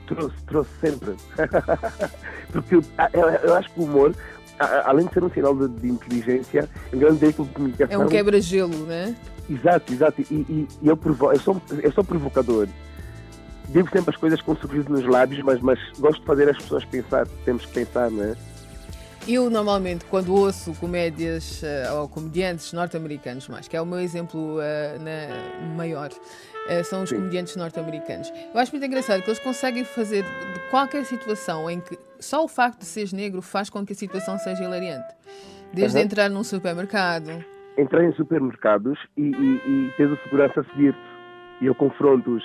Trouxe, 0.06 0.36
trouxe 0.46 0.70
sempre. 0.80 1.14
Porque 2.52 2.76
eu, 2.76 2.82
eu, 3.42 3.54
acho 3.54 3.72
que 3.72 3.80
o 3.80 3.84
humor, 3.84 4.14
além 4.58 5.06
de 5.06 5.12
ser 5.12 5.24
um 5.24 5.30
sinal 5.30 5.54
de, 5.54 5.68
de 5.68 5.88
inteligência, 5.88 6.68
é 6.92 6.96
um 6.96 6.98
grande 6.98 7.18
veículo 7.18 7.48
de 7.48 7.54
comunicação. 7.54 8.02
É 8.02 8.04
um 8.04 8.08
quebra-gelo, 8.08 8.86
né? 8.86 9.14
Exato, 9.48 9.92
exato. 9.92 10.22
E, 10.22 10.34
e, 10.34 10.68
e 10.82 10.88
eu, 10.88 10.96
provo 10.96 11.32
eu, 11.32 11.40
sou, 11.40 11.60
eu 11.82 11.92
sou 11.92 12.04
provocador. 12.04 12.68
Digo 13.68 13.88
sempre 13.90 14.14
as 14.14 14.20
coisas 14.20 14.40
com 14.40 14.52
um 14.52 14.56
sorriso 14.56 14.88
nos 14.88 15.04
lábios, 15.06 15.42
mas, 15.42 15.60
mas 15.60 15.78
gosto 15.98 16.20
de 16.20 16.26
fazer 16.26 16.48
as 16.48 16.56
pessoas 16.56 16.84
pensar. 16.84 17.26
Temos 17.44 17.64
que 17.66 17.72
pensar, 17.72 18.10
não 18.10 18.24
é? 18.24 18.34
Eu 19.26 19.48
normalmente, 19.48 20.04
quando 20.04 20.34
ouço 20.34 20.74
comédias 20.74 21.62
uh, 21.62 22.00
ou 22.00 22.08
comediantes 22.08 22.74
norte-americanos, 22.74 23.48
mais 23.48 23.66
que 23.66 23.74
é 23.74 23.80
o 23.80 23.86
meu 23.86 23.98
exemplo 23.98 24.58
uh, 24.58 25.02
na, 25.02 25.74
maior, 25.74 26.10
são 26.84 27.02
os 27.02 27.10
Sim. 27.10 27.16
comediantes 27.16 27.56
norte-americanos. 27.56 28.32
Eu 28.52 28.60
acho 28.60 28.72
muito 28.72 28.86
engraçado 28.86 29.22
que 29.22 29.28
eles 29.28 29.38
conseguem 29.38 29.84
fazer 29.84 30.22
de 30.22 30.70
qualquer 30.70 31.04
situação 31.04 31.70
em 31.70 31.80
que 31.80 31.98
só 32.18 32.44
o 32.44 32.48
facto 32.48 32.80
de 32.80 32.86
seres 32.86 33.12
negro 33.12 33.42
faz 33.42 33.68
com 33.68 33.84
que 33.84 33.92
a 33.92 33.96
situação 33.96 34.38
seja 34.38 34.64
hilariante. 34.64 35.14
Desde 35.72 35.98
uhum. 35.98 36.04
entrar 36.04 36.30
num 36.30 36.44
supermercado. 36.44 37.44
Entrar 37.76 38.04
em 38.04 38.12
supermercados 38.14 38.98
e, 39.16 39.22
e, 39.22 39.30
e 39.66 39.92
tens 39.96 40.10
o 40.10 40.16
segurança 40.22 40.60
a 40.60 40.64
seguir-te. 40.64 40.98
E 41.60 41.66
eu 41.66 41.74
confronto-os. 41.74 42.42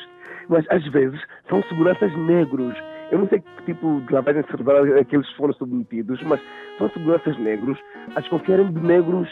Mas 0.47 0.65
às 0.69 0.85
vezes 0.91 1.19
são 1.47 1.61
seguranças 1.63 2.11
negros 2.17 2.75
eu 3.11 3.17
não 3.17 3.27
sei 3.27 3.39
que 3.39 3.63
tipo 3.65 4.01
de 4.01 4.13
lavagem 4.13 4.43
cerebral 4.43 4.83
aqueles 4.99 5.27
foram 5.31 5.53
submetidos, 5.53 6.21
mas 6.23 6.39
são 6.77 6.89
seguranças 6.91 7.38
negros 7.39 7.77
a 8.15 8.19
desconfiarem 8.19 8.71
de 8.71 8.79
negros 8.79 9.27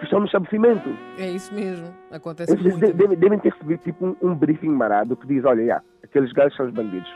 que 0.00 0.04
estão 0.04 0.18
no 0.18 0.26
estabelecimento. 0.26 0.88
É 1.18 1.30
isso 1.30 1.54
mesmo, 1.54 1.86
acontece 2.10 2.52
Eles 2.52 2.62
muito. 2.74 2.96
Devem, 2.96 3.16
devem 3.16 3.38
ter 3.38 3.52
recebido 3.52 3.80
tipo 3.82 4.06
um, 4.06 4.16
um, 4.22 4.34
briefing 4.34 4.70
marado 4.70 5.14
que 5.14 5.26
diz, 5.26 5.44
olha, 5.44 5.60
yeah, 5.60 5.84
aqueles 6.02 6.32
gajos 6.32 6.56
são 6.56 6.66
os 6.66 6.72
bandidos. 6.72 7.08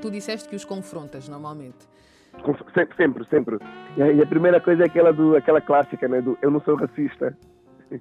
Tu 0.00 0.10
disseste 0.10 0.48
que 0.48 0.56
os 0.56 0.64
confrontas 0.64 1.28
normalmente. 1.28 1.86
Sempre, 2.74 2.96
sempre, 2.96 3.24
sempre. 3.26 3.58
E 3.96 4.22
a, 4.22 4.26
primeira 4.26 4.60
coisa 4.60 4.82
é 4.82 4.86
aquela, 4.86 5.12
do, 5.12 5.36
aquela 5.36 5.60
clássica, 5.60 6.08
né, 6.08 6.20
do 6.20 6.36
eu 6.42 6.50
não 6.50 6.60
sou 6.62 6.74
racista. 6.74 7.36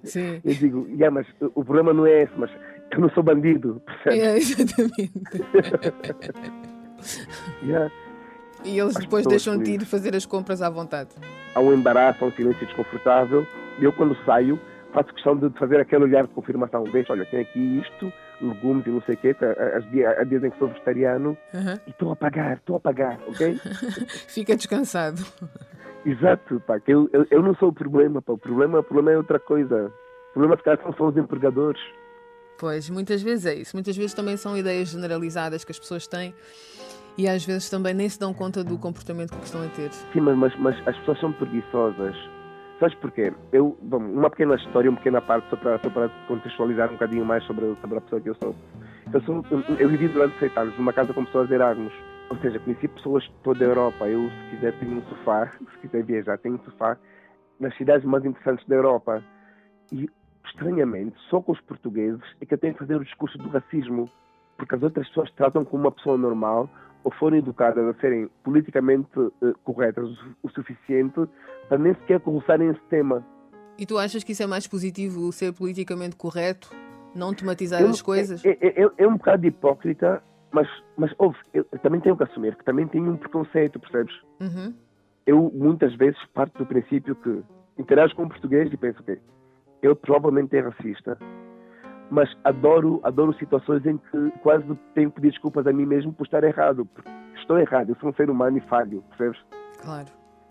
Sim. 0.04 0.42
Eu 0.44 0.54
digo, 0.56 0.88
yeah, 0.90 1.12
mas 1.12 1.28
o 1.54 1.64
problema 1.64 1.94
não 1.94 2.08
é 2.08 2.24
esse, 2.24 2.34
mas 2.36 2.50
eu 2.90 3.00
não 3.00 3.10
sou 3.10 3.22
bandido, 3.22 3.82
percebe? 4.04 4.20
É, 4.20 4.38
exatamente. 4.38 5.12
Yeah. 7.62 7.92
E 8.64 8.80
eles 8.80 8.96
depois 8.96 9.26
deixam 9.26 9.58
de 9.58 9.72
ir 9.72 9.86
fazer 9.86 10.16
as 10.16 10.26
compras 10.26 10.62
à 10.62 10.70
vontade. 10.70 11.10
Há 11.54 11.60
um 11.60 11.74
embaraço, 11.74 12.24
há 12.24 12.28
um 12.30 12.32
silêncio 12.32 12.66
desconfortável. 12.66 13.46
Eu, 13.80 13.92
quando 13.94 14.16
saio, 14.26 14.60
faço 14.94 15.14
questão 15.14 15.36
de 15.36 15.50
fazer 15.58 15.80
aquele 15.80 16.04
olhar 16.04 16.24
de 16.24 16.34
confirmação. 16.34 16.84
Deixa, 16.84 17.14
olha, 17.14 17.26
tem 17.26 17.42
aqui 17.42 17.80
isto, 17.80 18.14
legumes 18.42 18.86
e 18.86 18.90
não 18.90 19.02
sei 19.02 19.16
o 19.16 19.18
quê, 19.18 19.36
há 20.18 20.24
dias 20.24 20.44
em 20.44 20.50
que 20.50 20.58
sou 20.58 20.68
vegetariano 20.68 21.38
uhum. 21.54 21.80
e 21.88 21.90
estou 21.90 22.12
a 22.12 22.16
pagar, 22.16 22.58
estou 22.58 22.76
a 22.76 22.80
pagar, 22.80 23.20
ok? 23.28 23.60
Fica 24.28 24.56
descansado. 24.56 25.26
Exato, 26.06 26.60
pá, 26.68 26.80
que 26.80 26.94
eu, 26.94 27.10
eu, 27.14 27.26
eu, 27.32 27.42
não 27.42 27.56
sou 27.56 27.70
o 27.70 27.74
problema, 27.74 28.22
pá. 28.22 28.34
O 28.34 28.38
problema, 28.38 28.80
o 28.80 28.84
problema 28.84 29.12
é 29.12 29.18
outra 29.18 29.40
coisa. 29.40 29.92
O 30.32 30.34
problema, 30.34 30.58
se 30.58 30.64
calhar, 30.64 30.98
são 30.98 31.08
os 31.08 31.18
empregadores. 31.18 31.82
Pois, 32.60 32.90
muitas 32.90 33.22
vezes 33.22 33.46
é 33.46 33.56
isso. 33.56 33.76
Muitas 33.76 33.96
vezes 33.96 34.14
também 34.14 34.38
são 34.38 34.56
ideias 34.58 34.90
generalizadas 34.90 35.64
que 35.64 35.72
as 35.72 35.80
pessoas 35.80 36.08
têm 36.08 36.34
e 37.18 37.28
às 37.28 37.46
vezes 37.46 37.70
também 37.70 37.94
nem 37.94 38.10
se 38.10 38.20
dão 38.20 38.34
conta 38.34 38.64
do 38.64 38.78
comportamento 38.78 39.36
que 39.38 39.46
estão 39.46 39.64
a 39.64 39.68
ter. 39.68 39.92
Sim, 39.92 40.22
mas, 40.22 40.56
mas 40.58 40.88
as 40.88 40.98
pessoas 41.00 41.20
são 41.20 41.32
preguiçosas. 41.34 42.16
Sabes 42.84 42.98
porquê? 42.98 43.32
Eu, 43.54 43.78
bom, 43.82 43.96
uma 43.96 44.30
pequena 44.30 44.56
história, 44.56 44.90
uma 44.90 44.98
pequena 44.98 45.22
parte, 45.22 45.50
só 45.50 45.56
para, 45.56 45.80
só 45.80 45.90
para 45.90 46.10
contextualizar 46.28 46.90
um 46.90 46.94
bocadinho 46.94 47.24
mais 47.24 47.42
sobre, 47.46 47.74
sobre 47.80 47.98
a 47.98 48.02
pessoa 48.02 48.20
que 48.20 48.30
eu 48.30 48.36
sou. 48.36 48.54
Eu, 49.14 49.22
sou, 49.22 49.46
eu 49.80 49.88
vivi 49.88 50.10
durante 50.10 50.38
seis 50.38 50.52
anos 50.58 50.78
numa 50.78 50.92
casa 50.92 51.14
com 51.14 51.24
pessoas 51.24 51.50
Erasmus. 51.50 51.94
Ou 52.30 52.38
seja, 52.40 52.60
conheci 52.60 52.90
pessoas 52.90 53.24
de 53.24 53.32
toda 53.42 53.64
a 53.64 53.70
Europa. 53.70 54.06
Eu, 54.06 54.30
se 54.30 54.50
quiser, 54.50 54.78
tenho 54.80 54.98
um 54.98 55.02
sofá. 55.04 55.50
Se 55.72 55.78
quiser 55.80 56.04
viajar, 56.04 56.38
tenho 56.40 56.56
um 56.56 56.60
sofá. 56.60 56.98
nas 57.58 57.74
cidades 57.78 58.06
mais 58.06 58.26
interessantes 58.26 58.68
da 58.68 58.76
Europa. 58.76 59.24
E, 59.90 60.10
estranhamente, 60.46 61.16
só 61.30 61.42
com 61.42 61.54
os 61.54 61.62
portugueses 61.62 62.22
é 62.42 62.46
que 62.46 62.54
eu 62.54 62.58
tenho 62.58 62.74
que 62.74 62.80
fazer 62.80 62.98
o 62.98 63.06
discurso 63.06 63.38
do 63.38 63.48
racismo, 63.48 64.10
porque 64.58 64.76
as 64.76 64.84
outras 64.84 65.08
pessoas 65.08 65.32
tratam 65.32 65.64
como 65.64 65.84
uma 65.84 65.92
pessoa 65.94 66.18
normal 66.18 66.70
ou 67.04 67.12
foram 67.12 67.38
educadas 67.38 67.86
a 67.86 67.94
serem 68.00 68.30
politicamente 68.44 69.20
uh, 69.20 69.32
corretas 69.64 70.10
o, 70.10 70.36
o 70.44 70.50
suficiente 70.50 71.28
para 71.68 71.78
nem 71.78 71.94
sequer 71.96 72.20
conversarem 72.20 72.70
esse 72.70 72.82
tema. 72.90 73.26
E 73.78 73.86
tu 73.86 73.98
achas 73.98 74.24
que 74.24 74.32
isso 74.32 74.44
é 74.44 74.48
mais 74.48 74.68
positivo, 74.68 75.32
ser 75.32 75.54
politicamente 75.54 76.16
correto, 76.16 76.70
não 77.16 77.34
tematizar 77.34 77.82
eu, 77.82 77.90
as 77.90 78.02
coisas? 78.02 78.44
É, 78.46 78.52
é, 78.62 78.84
é, 78.84 78.90
é, 78.98 79.08
um 79.08 79.18
bocado 79.18 79.46
hipócrita, 79.46 80.24
mas, 80.52 80.68
mas 80.96 81.12
ouve, 81.18 81.38
eu 81.54 81.66
também 81.82 82.00
tenho 82.00 82.16
que 82.16 82.24
assumir 82.24 82.56
que 82.56 82.64
também 82.64 82.88
tenho 82.88 83.12
um 83.12 83.18
preconceito, 83.18 83.80
percebes? 83.80 84.14
Uhum. 84.40 84.74
Eu 85.26 85.52
muitas 85.54 85.96
vezes 85.96 86.20
parto 86.34 86.58
do 86.60 86.66
princípio 86.66 87.16
que 87.16 87.44
interajo 87.78 88.16
com 88.16 88.24
um 88.24 88.30
português 88.30 88.72
e 88.72 88.78
penso 88.78 89.02
que 89.04 89.18
eu 89.82 89.96
provavelmente 89.96 90.56
é 90.56 90.62
racista, 90.62 91.18
mas 92.10 92.30
adoro, 92.44 93.00
adoro 93.04 93.34
situações 93.38 93.86
em 93.86 93.98
que 93.98 94.32
quase 94.42 94.66
tenho 94.94 95.10
que 95.10 95.16
pedir 95.16 95.32
desculpas 95.32 95.66
a 95.68 95.74
mim 95.74 95.86
mesmo 95.86 96.14
por 96.14 96.26
estar 96.26 96.44
errado. 96.44 96.88
Estou 97.36 97.58
errado, 97.58 97.90
eu 97.90 97.96
sou 98.00 98.10
um 98.10 98.14
ser 98.14 98.30
humano 98.30 98.58
e 98.58 98.62
falho, 98.62 99.04
percebes? 99.10 99.40
Claro. 99.82 100.08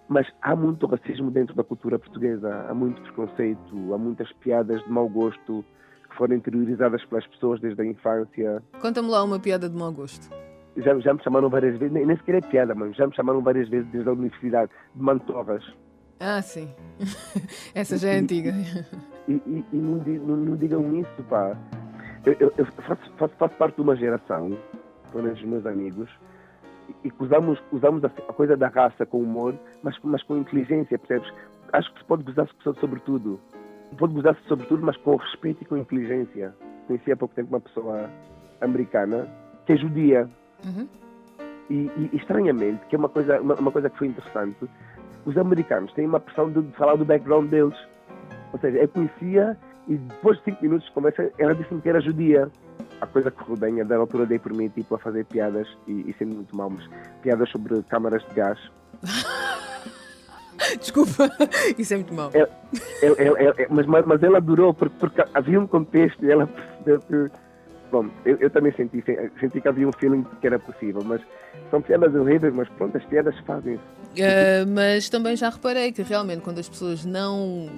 Mas 0.08 0.26
há 0.42 0.54
muito 0.54 0.86
racismo 0.86 1.30
dentro 1.30 1.54
da 1.54 1.64
cultura 1.64 1.98
portuguesa, 1.98 2.66
há 2.68 2.74
muito 2.74 3.00
preconceito, 3.02 3.94
há 3.94 3.98
muitas 3.98 4.30
piadas 4.34 4.82
de 4.82 4.90
mau 4.90 5.08
gosto 5.08 5.64
que 6.10 6.16
foram 6.16 6.34
interiorizadas 6.36 7.04
pelas 7.06 7.26
pessoas 7.28 7.60
desde 7.60 7.80
a 7.80 7.86
infância. 7.86 8.62
Conta-me 8.80 9.08
lá 9.08 9.22
uma 9.22 9.38
piada 9.38 9.68
de 9.68 9.76
mau 9.76 9.90
gosto. 9.92 10.28
Já, 10.76 10.98
já 11.00 11.14
me 11.14 11.22
chamaram 11.22 11.48
várias 11.48 11.78
vezes, 11.78 11.92
nem, 11.92 12.04
nem 12.04 12.16
sequer 12.16 12.36
é 12.36 12.40
piada, 12.40 12.74
mas 12.74 12.96
já 12.96 13.06
me 13.06 13.14
chamaram 13.14 13.42
várias 13.42 13.68
vezes 13.68 13.88
desde 13.90 14.08
a 14.08 14.12
universidade, 14.12 14.70
de 14.94 15.02
mantorras. 15.02 15.64
Ah, 16.18 16.40
sim. 16.40 16.74
Essa 17.74 17.96
já 17.96 18.10
é 18.10 18.18
antiga. 18.18 18.52
E, 19.28 19.32
e, 19.32 19.64
e 19.72 19.76
não, 19.76 19.98
não, 19.98 20.36
não, 20.36 20.56
digam 20.56 20.94
isso, 20.96 21.22
pá. 21.28 21.56
Eu, 22.24 22.36
eu, 22.40 22.52
eu 22.56 22.66
faço, 22.66 23.10
faço, 23.16 23.34
faço, 23.36 23.54
parte 23.56 23.76
de 23.76 23.82
uma 23.82 23.96
geração, 23.96 24.56
foram 25.10 25.32
os 25.32 25.42
meus 25.42 25.66
amigos, 25.66 26.08
e 27.04 27.10
que 27.10 27.22
usamos, 27.22 27.62
usamos 27.72 28.04
a, 28.04 28.06
a, 28.06 28.32
coisa 28.32 28.56
da 28.56 28.68
raça 28.68 29.06
com 29.06 29.18
humor, 29.18 29.54
mas, 29.82 29.96
mas 30.02 30.22
com 30.22 30.36
inteligência, 30.36 30.98
percebes? 30.98 31.32
Acho 31.72 31.92
que 31.92 32.00
se 32.00 32.04
pode 32.04 32.22
gozar-se 32.22 32.52
sobre 32.80 33.00
tudo. 33.00 33.40
Pode 33.96 34.14
gozar-se 34.14 34.42
sobre 34.46 34.66
tudo, 34.66 34.84
mas 34.84 34.96
com 34.98 35.16
respeito 35.16 35.62
e 35.62 35.64
com 35.64 35.76
inteligência. 35.76 36.54
Conheci 36.86 37.12
há 37.12 37.16
pouco 37.16 37.34
tempo 37.34 37.50
uma 37.50 37.60
pessoa 37.60 38.10
americana 38.60 39.28
que 39.66 39.72
é 39.72 39.76
judia. 39.76 40.28
Uhum. 40.64 40.88
E, 41.70 41.90
e, 41.96 42.10
estranhamente, 42.14 42.84
que 42.86 42.96
é 42.96 42.98
uma 42.98 43.08
coisa, 43.08 43.40
uma, 43.40 43.54
uma, 43.54 43.70
coisa 43.70 43.88
que 43.88 43.98
foi 43.98 44.08
interessante, 44.08 44.68
os 45.24 45.36
americanos 45.38 45.92
têm 45.92 46.06
uma 46.06 46.20
pressão 46.20 46.50
de, 46.50 46.60
de 46.60 46.72
falar 46.76 46.96
do 46.96 47.04
background 47.04 47.48
deles. 47.48 47.76
Ou 48.52 48.58
seja, 48.58 48.78
eu 48.78 48.88
conhecia 48.88 49.56
e 49.88 49.96
depois 49.96 50.38
de 50.38 50.44
cinco 50.44 50.62
minutos 50.62 50.86
de 50.86 50.92
conversa, 50.92 51.30
ela 51.38 51.54
disse-me 51.54 51.80
que 51.80 51.88
era 51.88 52.00
judia 52.00 52.50
a 53.00 53.06
coisa 53.06 53.30
que 53.30 53.42
rodeia, 53.42 53.84
da 53.84 53.96
altura 53.96 54.26
dei 54.26 54.38
por 54.38 54.52
mim 54.52 54.68
tipo, 54.68 54.94
a 54.94 54.98
fazer 54.98 55.24
piadas 55.24 55.66
e, 55.88 56.08
e 56.08 56.14
sendo 56.18 56.36
muito 56.36 56.56
mal, 56.56 56.70
mas 56.70 56.88
piadas 57.20 57.50
sobre 57.50 57.82
câmaras 57.84 58.22
de 58.28 58.34
gás. 58.34 58.58
Desculpa, 60.78 61.28
isso 61.76 61.94
é 61.94 61.96
muito 61.96 62.14
mau. 62.14 62.30
É, 62.32 62.42
é, 63.02 63.06
é, 63.06 63.62
é, 63.62 63.66
mas, 63.68 63.86
mas 63.86 64.22
ela 64.22 64.40
durou 64.40 64.72
porque, 64.72 64.94
porque, 64.98 65.24
havia 65.34 65.60
um 65.60 65.66
contexto 65.66 66.24
e 66.24 66.30
ela 66.30 66.46
percebeu 66.46 67.00
que. 67.00 67.42
Bom, 67.90 68.08
eu, 68.24 68.38
eu, 68.38 68.48
também 68.48 68.72
senti, 68.72 69.04
senti 69.38 69.60
que 69.60 69.68
havia 69.68 69.86
um 69.86 69.92
feeling 69.92 70.24
que 70.40 70.46
era 70.46 70.58
possível, 70.58 71.02
mas 71.04 71.20
são 71.70 71.82
piadas 71.82 72.14
horríveis, 72.14 72.54
mas 72.54 72.66
pronto, 72.70 72.96
as 72.96 73.04
piadas 73.04 73.38
fazem-se. 73.40 73.82
Uh, 73.82 74.66
mas 74.66 75.10
também 75.10 75.36
já 75.36 75.50
reparei 75.50 75.92
que 75.92 76.02
realmente 76.02 76.40
quando 76.40 76.58
as 76.58 76.68
pessoas 76.68 77.04
não 77.04 77.68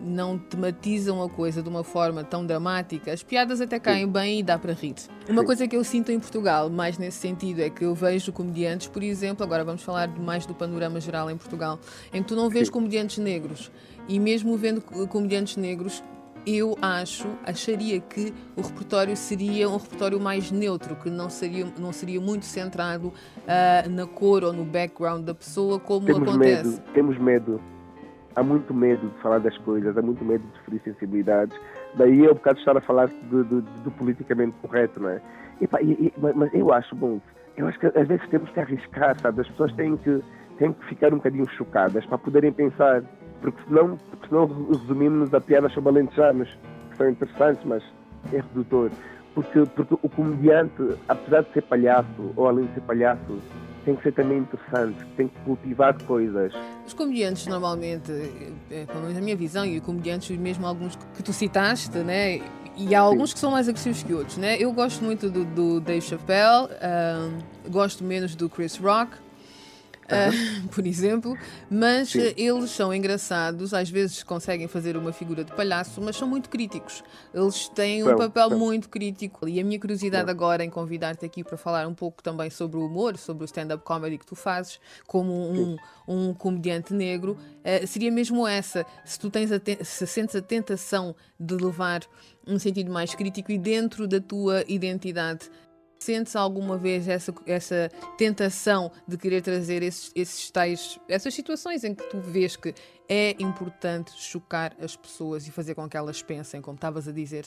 não 0.00 0.38
tematizam 0.38 1.22
a 1.22 1.28
coisa 1.28 1.62
de 1.62 1.68
uma 1.68 1.84
forma 1.84 2.24
tão 2.24 2.44
dramática, 2.44 3.12
as 3.12 3.22
piadas 3.22 3.60
até 3.60 3.78
caem 3.78 4.06
Sim. 4.06 4.12
bem 4.12 4.40
e 4.40 4.42
dá 4.42 4.58
para 4.58 4.72
rir. 4.72 4.94
Uma 5.28 5.42
Sim. 5.42 5.46
coisa 5.46 5.68
que 5.68 5.76
eu 5.76 5.84
sinto 5.84 6.10
em 6.10 6.18
Portugal, 6.18 6.70
mais 6.70 6.98
nesse 6.98 7.18
sentido, 7.18 7.60
é 7.60 7.70
que 7.70 7.84
eu 7.84 7.94
vejo 7.94 8.32
comediantes, 8.32 8.88
por 8.88 9.02
exemplo, 9.02 9.44
agora 9.44 9.64
vamos 9.64 9.82
falar 9.82 10.08
mais 10.18 10.46
do 10.46 10.54
panorama 10.54 11.00
geral 11.00 11.30
em 11.30 11.36
Portugal, 11.36 11.78
em 12.12 12.22
que 12.22 12.28
tu 12.28 12.36
não 12.36 12.48
vês 12.48 12.66
Sim. 12.66 12.72
comediantes 12.72 13.18
negros. 13.18 13.70
E 14.08 14.18
mesmo 14.18 14.56
vendo 14.56 14.80
comediantes 14.80 15.56
negros, 15.56 16.02
eu 16.46 16.76
acho, 16.80 17.28
acharia 17.44 18.00
que 18.00 18.32
o 18.56 18.62
repertório 18.62 19.16
seria 19.16 19.68
um 19.68 19.76
repertório 19.76 20.18
mais 20.18 20.50
neutro, 20.50 20.96
que 20.96 21.10
não 21.10 21.28
seria, 21.28 21.66
não 21.78 21.92
seria 21.92 22.20
muito 22.20 22.46
centrado 22.46 23.08
uh, 23.08 23.90
na 23.90 24.06
cor 24.06 24.44
ou 24.44 24.52
no 24.52 24.64
background 24.64 25.24
da 25.24 25.34
pessoa, 25.34 25.78
como 25.78 26.06
temos 26.06 26.28
acontece. 26.28 26.70
Medo, 26.70 26.82
temos 26.94 27.18
medo 27.18 27.60
há 28.36 28.42
muito 28.42 28.72
medo 28.72 29.08
de 29.08 29.22
falar 29.22 29.38
das 29.38 29.56
coisas, 29.58 29.96
há 29.96 30.02
muito 30.02 30.24
medo 30.24 30.44
de 30.52 30.60
ferir 30.60 30.80
sensibilidades. 30.82 31.58
Daí 31.94 32.24
é 32.24 32.30
um 32.30 32.34
bocado 32.34 32.58
estar 32.58 32.76
a 32.76 32.80
falar 32.80 33.08
do, 33.08 33.44
do, 33.44 33.62
do 33.62 33.90
politicamente 33.92 34.54
correto, 34.62 35.00
não 35.00 35.10
é? 35.10 35.20
E, 35.60 35.66
pá, 35.66 35.80
e, 35.82 35.92
e, 35.92 36.12
mas 36.18 36.52
eu 36.54 36.72
acho, 36.72 36.94
bom, 36.94 37.20
eu 37.56 37.66
acho 37.66 37.78
que 37.78 37.86
às 37.86 38.08
vezes 38.08 38.26
temos 38.28 38.50
que 38.50 38.60
arriscar, 38.60 39.18
sabe? 39.20 39.40
As 39.40 39.48
pessoas 39.48 39.72
têm 39.74 39.96
que, 39.96 40.22
têm 40.58 40.72
que 40.72 40.84
ficar 40.86 41.12
um 41.12 41.16
bocadinho 41.16 41.48
chocadas 41.50 42.04
para 42.06 42.18
poderem 42.18 42.52
pensar, 42.52 43.02
porque 43.40 43.60
senão, 43.64 43.96
porque 44.10 44.28
senão 44.28 44.46
resumimos 44.68 45.34
a 45.34 45.40
piadas 45.40 45.72
sobre 45.72 45.90
alentejanos, 45.90 46.48
que 46.90 46.96
são 46.96 47.10
interessantes, 47.10 47.64
mas 47.64 47.82
é 48.32 48.36
redutor. 48.36 48.90
Porque, 49.34 49.64
porque 49.76 49.94
o 50.02 50.08
comediante, 50.08 50.96
apesar 51.08 51.42
de 51.42 51.52
ser 51.52 51.62
palhaço, 51.62 52.32
ou 52.36 52.48
além 52.48 52.66
de 52.66 52.74
ser 52.74 52.80
palhaço, 52.80 53.38
tem 53.90 53.96
que 53.96 54.02
ser 54.02 54.12
também 54.12 54.38
interessante, 54.38 55.04
tem 55.16 55.28
que 55.28 55.40
cultivar 55.40 56.00
coisas. 56.04 56.52
Os 56.86 56.94
comediantes 56.94 57.46
normalmente, 57.46 58.12
é, 58.70 58.84
pelo 58.84 59.00
menos 59.00 59.16
a 59.16 59.20
minha 59.20 59.36
visão, 59.36 59.64
e 59.64 59.78
os 59.78 59.84
comediantes 59.84 60.36
mesmo 60.36 60.66
alguns 60.66 60.96
que 61.14 61.22
tu 61.22 61.32
citaste, 61.32 61.98
né? 61.98 62.40
E 62.76 62.94
há 62.94 63.00
alguns 63.00 63.30
Sim. 63.30 63.34
que 63.34 63.40
são 63.40 63.50
mais 63.50 63.68
agressivos 63.68 64.02
que 64.02 64.14
outros, 64.14 64.36
né? 64.36 64.56
Eu 64.58 64.72
gosto 64.72 65.04
muito 65.04 65.28
do, 65.28 65.44
do 65.44 65.80
Dave 65.80 66.00
Chappelle, 66.00 66.68
um, 67.66 67.70
gosto 67.70 68.04
menos 68.04 68.34
do 68.36 68.48
Chris 68.48 68.76
Rock, 68.76 69.16
uh, 70.10 70.68
por 70.70 70.86
exemplo, 70.86 71.36
mas 71.70 72.10
Sim. 72.10 72.34
eles 72.36 72.70
são 72.70 72.92
engraçados, 72.92 73.72
às 73.72 73.88
vezes 73.88 74.22
conseguem 74.22 74.68
fazer 74.68 74.96
uma 74.96 75.12
figura 75.12 75.44
de 75.44 75.52
palhaço, 75.54 76.00
mas 76.00 76.16
são 76.16 76.28
muito 76.28 76.48
críticos. 76.48 77.02
Eles 77.32 77.68
têm 77.68 78.06
um 78.06 78.16
papel 78.16 78.50
muito 78.50 78.88
crítico. 78.88 79.48
E 79.48 79.60
a 79.60 79.64
minha 79.64 79.78
curiosidade 79.78 80.30
agora 80.30 80.64
em 80.64 80.70
convidar-te 80.70 81.24
aqui 81.24 81.44
para 81.44 81.56
falar 81.56 81.86
um 81.86 81.94
pouco 81.94 82.22
também 82.22 82.50
sobre 82.50 82.78
o 82.78 82.86
humor, 82.86 83.16
sobre 83.16 83.44
o 83.44 83.46
stand-up 83.46 83.84
comedy 83.84 84.18
que 84.18 84.26
tu 84.26 84.34
fazes, 84.34 84.80
como 85.06 85.32
um, 85.32 85.76
um 86.06 86.34
comediante 86.34 86.92
negro, 86.92 87.36
uh, 87.58 87.86
seria 87.86 88.10
mesmo 88.10 88.46
essa. 88.46 88.84
Se 89.04 89.18
tu 89.18 89.30
tens 89.30 89.50
se 89.82 90.06
sentes 90.06 90.36
a 90.36 90.42
tentação 90.42 91.14
de 91.38 91.54
levar 91.54 92.02
um 92.46 92.58
sentido 92.58 92.90
mais 92.90 93.14
crítico 93.14 93.52
e 93.52 93.58
dentro 93.58 94.06
da 94.06 94.20
tua 94.20 94.64
identidade 94.66 95.50
Sentes 96.02 96.34
alguma 96.34 96.78
vez 96.78 97.06
essa, 97.06 97.30
essa 97.46 97.90
tentação 98.16 98.90
de 99.06 99.18
querer 99.18 99.42
trazer 99.42 99.82
esses, 99.82 100.10
esses 100.16 100.50
tais, 100.50 100.98
essas 101.06 101.34
situações 101.34 101.84
em 101.84 101.94
que 101.94 102.02
tu 102.04 102.18
vês 102.18 102.56
que 102.56 102.72
é 103.06 103.32
importante 103.38 104.12
chocar 104.12 104.72
as 104.82 104.96
pessoas 104.96 105.46
e 105.46 105.52
fazer 105.52 105.74
com 105.74 105.86
que 105.86 105.98
elas 105.98 106.22
pensem, 106.22 106.62
como 106.62 106.76
estavas 106.76 107.06
a 107.06 107.12
dizer? 107.12 107.44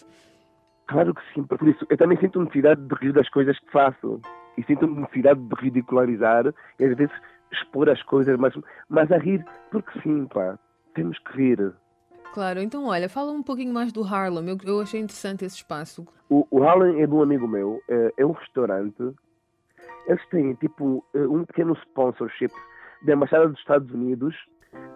Claro 0.87 1.15
que 1.15 1.21
sim, 1.33 1.41
por 1.43 1.67
isso 1.67 1.83
eu 1.89 1.97
também 1.97 2.15
sinto 2.19 2.41
necessidade 2.41 2.79
de 2.79 2.93
rir 2.93 3.11
das 3.11 3.27
coisas 3.29 3.57
que 3.57 3.71
faço 3.71 4.21
e 4.55 4.63
sinto 4.65 4.85
necessidade 4.85 5.39
de 5.39 5.55
ridicularizar 5.55 6.53
e 6.77 6.85
às 6.85 6.95
vezes 6.95 7.15
expor 7.51 7.89
as 7.89 8.03
coisas, 8.03 8.37
mas, 8.37 8.53
mas 8.87 9.11
a 9.11 9.17
rir, 9.17 9.43
porque 9.71 9.99
sim, 10.01 10.27
pá, 10.27 10.59
temos 10.93 11.17
que 11.17 11.37
rir. 11.37 11.73
Claro, 12.33 12.59
então 12.59 12.87
olha, 12.87 13.07
fala 13.07 13.31
um 13.31 13.43
pouquinho 13.43 13.71
mais 13.71 13.93
do 13.93 14.03
Harlem. 14.03 14.49
Eu, 14.49 14.57
eu 14.65 14.81
achei 14.81 14.99
interessante 14.99 15.45
esse 15.45 15.57
espaço. 15.57 16.03
O, 16.27 16.47
o 16.49 16.63
Harlem 16.63 16.99
é 16.99 17.05
de 17.05 17.13
um 17.13 17.21
amigo 17.21 17.47
meu, 17.47 17.79
é, 17.87 18.11
é 18.17 18.25
um 18.25 18.31
restaurante. 18.31 19.13
Eles 20.07 20.27
têm 20.29 20.55
tipo 20.55 21.05
é, 21.13 21.19
um 21.27 21.45
pequeno 21.45 21.73
sponsorship 21.73 22.51
da 23.05 23.13
Embaixada 23.13 23.47
dos 23.47 23.59
Estados 23.59 23.91
Unidos, 23.91 24.35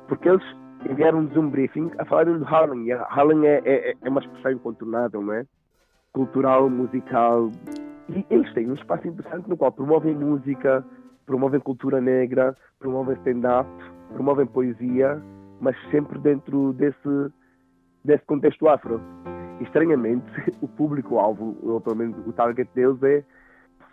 porque 0.07 0.27
eles 0.27 0.43
enviaram-nos 0.89 1.37
um 1.37 1.47
briefing 1.47 1.91
a 1.99 2.05
falarem 2.05 2.39
do 2.39 2.43
Harlem. 2.43 2.87
E 2.87 2.93
Harlem 2.93 3.45
é, 3.45 3.61
é, 3.63 3.95
é 4.01 4.09
uma 4.09 4.19
expressão 4.19 4.53
incontornável, 4.53 5.21
não 5.21 5.33
é? 5.33 5.45
Cultural, 6.13 6.67
musical. 6.71 7.51
E 8.09 8.25
eles 8.31 8.51
têm 8.55 8.71
um 8.71 8.73
espaço 8.73 9.07
interessante 9.07 9.47
no 9.47 9.55
qual 9.55 9.71
promovem 9.71 10.15
música, 10.15 10.83
promovem 11.27 11.59
cultura 11.59 12.01
negra, 12.01 12.57
promovem 12.79 13.15
stand-up, 13.17 13.69
promovem 14.15 14.47
poesia 14.47 15.21
mas 15.59 15.75
sempre 15.91 16.19
dentro 16.19 16.73
desse, 16.73 17.31
desse 18.03 18.23
contexto 18.25 18.67
afro. 18.67 19.01
E, 19.59 19.63
estranhamente, 19.63 20.25
o 20.61 20.67
público-alvo, 20.67 21.57
ou 21.63 21.81
pelo 21.81 21.95
menos 21.95 22.27
o 22.27 22.33
target 22.33 22.69
deles, 22.73 23.01
é 23.03 23.23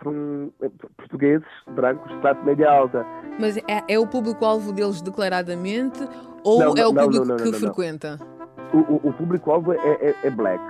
são 0.02 0.52
é, 0.60 0.68
portugueses 0.96 1.46
brancos 1.74 2.10
de 2.12 2.20
classe 2.20 2.44
média 2.44 2.70
alta. 2.70 3.06
Mas 3.38 3.56
é, 3.56 3.84
é 3.88 3.98
o 3.98 4.06
público-alvo 4.06 4.72
deles 4.72 5.00
declaradamente 5.00 6.00
ou 6.44 6.60
não, 6.60 6.74
é 6.76 6.86
o 6.86 6.92
não, 6.92 7.04
público 7.04 7.24
não, 7.24 7.36
que 7.36 7.52
frequenta? 7.52 8.18
O, 8.72 8.78
o, 8.78 9.08
o 9.08 9.12
público-alvo 9.12 9.72
é, 9.72 9.76
é, 9.76 10.14
é, 10.24 10.30
black, 10.30 10.62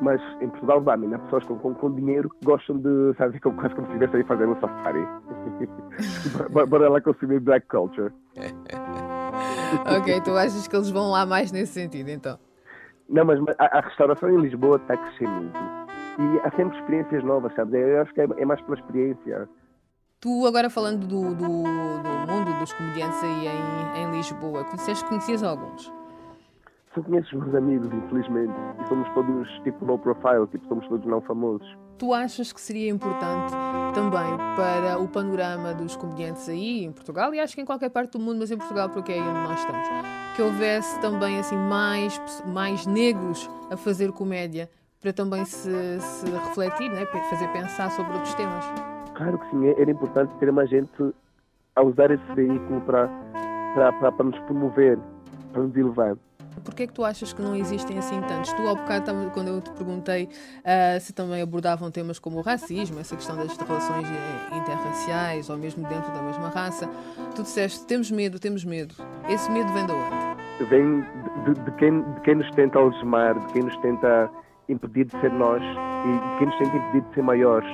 mas 0.00 0.20
em 0.40 0.48
Portugal 0.48 0.80
dá 0.80 0.94
há 0.94 1.18
pessoas 1.18 1.44
com, 1.44 1.58
com, 1.58 1.74
com, 1.74 1.94
dinheiro 1.94 2.30
que 2.30 2.44
gostam 2.44 2.78
de, 2.78 3.14
sabe, 3.18 3.38
como, 3.40 3.56
quase 3.56 3.74
como 3.74 3.86
se 3.88 3.92
estivessem 3.94 4.20
a 4.20 4.24
fazer 4.24 4.46
um 4.46 4.58
safari. 4.60 5.06
Bora 6.68 6.88
lá 6.88 7.00
consumir 7.00 7.40
black 7.40 7.66
culture. 7.68 8.12
ok, 9.96 10.20
tu 10.22 10.36
achas 10.36 10.66
que 10.66 10.76
eles 10.76 10.90
vão 10.90 11.10
lá 11.10 11.24
mais 11.26 11.52
nesse 11.52 11.72
sentido, 11.72 12.08
então? 12.10 12.38
Não, 13.08 13.24
mas 13.24 13.40
a, 13.58 13.78
a 13.78 13.80
restauração 13.80 14.30
em 14.30 14.40
Lisboa 14.40 14.76
está 14.76 14.94
a 14.94 14.96
crescer 14.96 15.28
muito. 15.28 15.58
E 16.18 16.40
há 16.46 16.50
sempre 16.56 16.78
experiências 16.78 17.24
novas, 17.24 17.54
sabes? 17.54 17.74
Eu 17.74 18.02
acho 18.02 18.12
que 18.12 18.20
é, 18.20 18.26
é 18.36 18.44
mais 18.44 18.60
pela 18.62 18.76
experiência. 18.76 19.48
Tu, 20.20 20.46
agora 20.46 20.68
falando 20.68 21.06
do, 21.06 21.34
do, 21.34 21.62
do 21.62 22.32
mundo 22.32 22.58
dos 22.58 22.72
comediantes 22.72 23.22
aí 23.22 23.46
em, 23.46 24.02
em 24.02 24.10
Lisboa, 24.10 24.64
conheces, 24.64 25.02
conhecias 25.04 25.42
alguns? 25.42 25.92
Só 26.98 27.04
conheço 27.04 27.36
os 27.36 27.44
meus 27.44 27.54
amigos, 27.54 27.88
infelizmente. 27.92 28.52
E 28.82 28.88
somos 28.88 29.08
todos 29.10 29.48
tipo 29.62 29.84
low 29.84 29.98
profile, 29.98 30.46
tipo, 30.50 30.66
somos 30.66 30.86
todos 30.88 31.06
não 31.06 31.20
famosos. 31.20 31.78
Tu 31.96 32.12
achas 32.12 32.52
que 32.52 32.60
seria 32.60 32.90
importante 32.90 33.52
também 33.94 34.36
para 34.56 34.98
o 34.98 35.06
panorama 35.06 35.74
dos 35.74 35.96
comediantes 35.96 36.48
aí 36.48 36.84
em 36.84 36.92
Portugal 36.92 37.32
e 37.34 37.40
acho 37.40 37.54
que 37.54 37.60
em 37.60 37.64
qualquer 37.64 37.90
parte 37.90 38.12
do 38.12 38.20
mundo, 38.20 38.38
mas 38.40 38.50
em 38.50 38.56
Portugal 38.56 38.88
porque 38.90 39.12
é 39.12 39.14
aí 39.16 39.20
onde 39.20 39.48
nós 39.48 39.60
estamos, 39.60 39.88
que 40.34 40.42
houvesse 40.42 41.00
também 41.00 41.38
assim 41.38 41.56
mais, 41.56 42.20
mais 42.46 42.86
negros 42.86 43.48
a 43.70 43.76
fazer 43.76 44.12
comédia 44.12 44.68
para 45.00 45.12
também 45.12 45.44
se, 45.44 46.00
se 46.00 46.30
refletir, 46.30 46.90
né? 46.90 47.04
fazer 47.06 47.48
pensar 47.52 47.90
sobre 47.90 48.12
outros 48.12 48.34
temas? 48.34 48.64
Claro 49.14 49.38
que 49.38 49.50
sim, 49.50 49.66
é, 49.66 49.80
era 49.80 49.90
importante 49.90 50.32
ter 50.38 50.52
mais 50.52 50.70
gente 50.70 51.14
a 51.74 51.82
usar 51.82 52.10
esse 52.10 52.34
veículo 52.34 52.80
para, 52.82 53.08
para, 53.74 53.92
para, 53.92 54.12
para 54.12 54.24
nos 54.26 54.38
promover, 54.40 54.98
para 55.52 55.62
nos 55.62 55.76
elevar. 55.76 56.16
Porquê 56.60 56.84
é 56.84 56.86
que 56.86 56.92
tu 56.92 57.04
achas 57.04 57.32
que 57.32 57.42
não 57.42 57.54
existem 57.54 57.98
assim 57.98 58.20
tantos? 58.22 58.52
Tu, 58.52 58.62
ao 58.66 58.76
bocado, 58.76 59.30
quando 59.32 59.48
eu 59.48 59.60
te 59.60 59.70
perguntei 59.72 60.24
uh, 60.24 61.00
se 61.00 61.12
também 61.12 61.42
abordavam 61.42 61.90
temas 61.90 62.18
como 62.18 62.38
o 62.38 62.40
racismo, 62.40 62.98
essa 63.00 63.16
questão 63.16 63.36
das 63.36 63.56
relações 63.56 64.06
eh, 64.06 64.56
interraciais 64.56 65.50
ou 65.50 65.56
mesmo 65.56 65.86
dentro 65.88 66.12
da 66.12 66.22
mesma 66.22 66.48
raça, 66.48 66.88
tu 67.34 67.42
disseste: 67.42 67.86
temos 67.86 68.10
medo, 68.10 68.38
temos 68.38 68.64
medo. 68.64 68.94
Esse 69.28 69.50
medo 69.50 69.72
vem 69.72 69.86
de 69.86 69.92
onde? 69.92 70.68
Vem 70.68 71.00
de, 71.44 71.54
de, 71.64 71.70
quem, 71.72 72.02
de 72.02 72.20
quem 72.22 72.34
nos 72.36 72.50
tenta 72.52 72.78
algemar, 72.78 73.38
de 73.38 73.52
quem 73.52 73.62
nos 73.62 73.76
tenta 73.78 74.30
impedir 74.68 75.06
de 75.06 75.20
ser 75.20 75.32
nós 75.32 75.62
e 75.62 76.32
de 76.32 76.38
quem 76.38 76.46
nos 76.46 76.58
tenta 76.58 76.76
impedir 76.76 77.00
de 77.08 77.14
ser 77.14 77.22
maiores. 77.22 77.68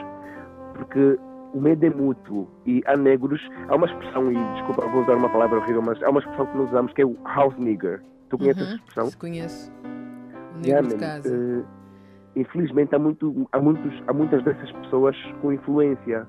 Porque 0.74 1.18
o 1.54 1.60
medo 1.60 1.86
é 1.86 1.90
mútuo 1.90 2.48
e 2.66 2.82
há 2.86 2.96
negros, 2.96 3.40
há 3.68 3.76
uma 3.76 3.86
expressão, 3.86 4.30
e 4.30 4.54
desculpa, 4.54 4.86
vou 4.88 5.02
usar 5.02 5.14
uma 5.14 5.28
palavra 5.28 5.58
horrível, 5.58 5.82
mas 5.82 6.02
há 6.02 6.10
uma 6.10 6.20
expressão 6.20 6.46
que 6.46 6.56
nós 6.56 6.68
usamos 6.68 6.92
que 6.92 7.02
é 7.02 7.06
o 7.06 7.16
house 7.24 7.56
nigger 7.58 8.02
Tu 8.34 8.38
conheces 8.38 8.62
uhum, 8.62 8.68
essa 8.68 8.76
expressão? 8.76 9.10
Conheço. 9.18 9.72
O 10.54 10.58
negro 10.58 10.66
yeah, 10.66 10.88
de 10.88 10.94
casa. 10.96 11.28
Uh, 11.28 11.64
infelizmente 12.36 12.94
há, 12.94 12.98
muito, 12.98 13.48
há, 13.52 13.60
muitos, 13.60 14.02
há 14.06 14.12
muitas 14.12 14.42
dessas 14.44 14.70
pessoas 14.72 15.16
com 15.40 15.52
influência 15.52 16.26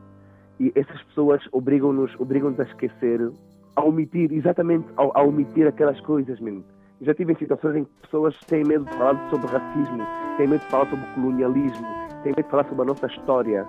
e 0.60 0.72
essas 0.76 1.02
pessoas 1.04 1.42
obrigam-nos 1.52 2.14
obrigam 2.20 2.54
a 2.58 2.64
esquecer, 2.64 3.32
a 3.76 3.84
omitir, 3.84 4.32
exatamente 4.32 4.86
a, 4.98 5.20
a 5.20 5.24
omitir 5.24 5.68
aquelas 5.68 6.00
coisas 6.02 6.40
mesmo. 6.40 6.64
já 7.02 7.14
tive 7.14 7.34
em 7.34 7.36
situações 7.38 7.76
em 7.78 7.84
que 7.84 7.92
pessoas 8.02 8.38
têm 8.48 8.64
medo 8.64 8.86
de 8.86 8.92
falar 8.92 9.30
sobre 9.30 9.48
racismo, 9.48 10.04
têm 10.38 10.48
medo 10.48 10.62
de 10.62 10.68
falar 10.68 10.90
sobre 10.90 11.06
colonialismo, 11.14 11.88
têm 12.24 12.34
medo 12.36 12.44
de 12.44 12.52
falar 12.52 12.68
sobre 12.70 12.82
a 12.82 12.86
nossa 12.86 13.08
história. 13.08 13.68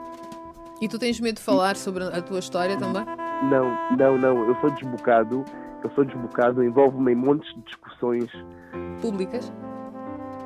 E 0.80 0.88
tu 0.88 0.98
tens 0.98 1.18
medo 1.20 1.36
de 1.36 1.42
falar 1.42 1.74
sobre 1.74 2.04
a 2.04 2.20
tua 2.20 2.38
história 2.38 2.76
também? 2.76 3.02
Não, 3.50 3.96
não, 3.96 4.18
não. 4.18 4.46
Eu 4.46 4.54
sou 4.56 4.70
desbocado 4.70 5.42
sou 5.90 6.04
desbocado, 6.04 6.62
envolvo-me 6.62 7.12
em 7.12 7.14
montes 7.14 7.52
de 7.54 7.62
discussões. 7.62 8.30
Públicas? 9.00 9.52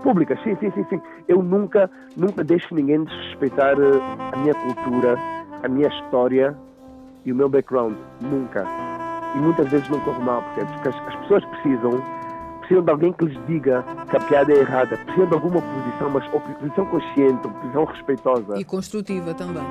Públicas, 0.03 0.39
sim, 0.43 0.57
sim, 0.57 0.71
sim, 0.71 0.85
sim. 0.89 1.01
Eu 1.29 1.43
nunca, 1.43 1.91
nunca 2.17 2.43
deixo 2.43 2.75
ninguém 2.75 3.05
desrespeitar 3.05 3.77
eh, 3.79 4.33
a 4.33 4.37
minha 4.39 4.55
cultura, 4.55 5.19
a 5.63 5.69
minha 5.69 5.89
história 5.89 6.57
e 7.25 7.33
o 7.33 7.37
meu 7.37 7.49
background. 7.49 7.95
Nunca. 8.21 8.67
E 9.35 9.39
muitas 9.39 9.69
vezes 9.69 9.89
não 9.89 10.01
corro 10.01 10.23
mal, 10.23 10.43
percebes? 10.43 10.73
Porque 10.75 10.89
as, 10.89 10.97
as 11.07 11.17
pessoas 11.17 11.45
precisam, 11.45 12.03
precisam 12.61 12.83
de 12.83 12.91
alguém 12.91 13.13
que 13.13 13.27
lhes 13.27 13.47
diga 13.47 13.85
que 14.09 14.17
a 14.17 14.21
piada 14.21 14.53
é 14.53 14.57
errada. 14.57 14.97
Precisam 14.97 15.27
de 15.27 15.35
alguma 15.35 15.59
oposição, 15.59 16.11
mas 16.11 16.35
oposição 16.35 16.87
consciente, 16.87 17.47
oposição 17.47 17.85
respeitosa. 17.85 18.59
E 18.59 18.65
construtiva 18.65 19.35
também. 19.35 19.63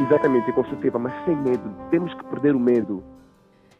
Exatamente, 0.00 0.48
e 0.48 0.52
construtiva, 0.52 0.98
mas 0.98 1.12
sem 1.24 1.36
medo. 1.36 1.74
Temos 1.90 2.12
que 2.14 2.24
perder 2.24 2.54
o 2.54 2.60
medo. 2.60 3.02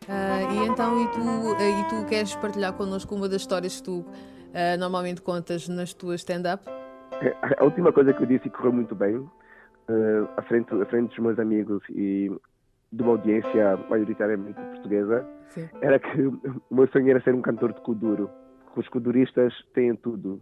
Uh, 0.08 0.52
e 0.52 0.68
então, 0.68 1.02
e 1.02 1.08
tu, 1.08 1.20
uh, 1.20 1.60
e 1.60 1.88
tu 1.88 2.06
queres 2.06 2.34
partilhar 2.36 2.72
connosco 2.74 3.14
uma 3.14 3.28
das 3.28 3.40
histórias 3.40 3.76
que 3.76 3.82
tu 3.82 3.98
uh, 4.00 4.78
normalmente 4.78 5.20
contas 5.20 5.68
nas 5.68 5.92
tuas 5.92 6.20
stand-up? 6.20 6.64
É, 7.20 7.34
a 7.58 7.64
última 7.64 7.92
coisa 7.92 8.12
que 8.12 8.22
eu 8.22 8.26
disse 8.26 8.46
e 8.46 8.50
correu 8.50 8.72
muito 8.72 8.94
bem, 8.94 9.28
à, 10.36 10.42
frente, 10.42 10.74
à 10.74 10.86
frente 10.86 11.08
dos 11.08 11.18
meus 11.18 11.38
amigos 11.38 11.82
e 11.90 12.30
de 12.92 13.02
uma 13.02 13.12
audiência 13.12 13.76
maioritariamente 13.88 14.60
portuguesa, 14.60 15.26
Sim. 15.48 15.68
era 15.80 15.98
que 15.98 16.22
o 16.22 16.40
meu 16.70 16.88
sonho 16.88 17.10
era 17.10 17.20
ser 17.22 17.34
um 17.34 17.42
cantor 17.42 17.72
de 17.72 17.80
kuduro. 17.80 18.30
Os 18.74 18.88
kuduristas 18.88 19.54
têm 19.74 19.94
tudo. 19.94 20.40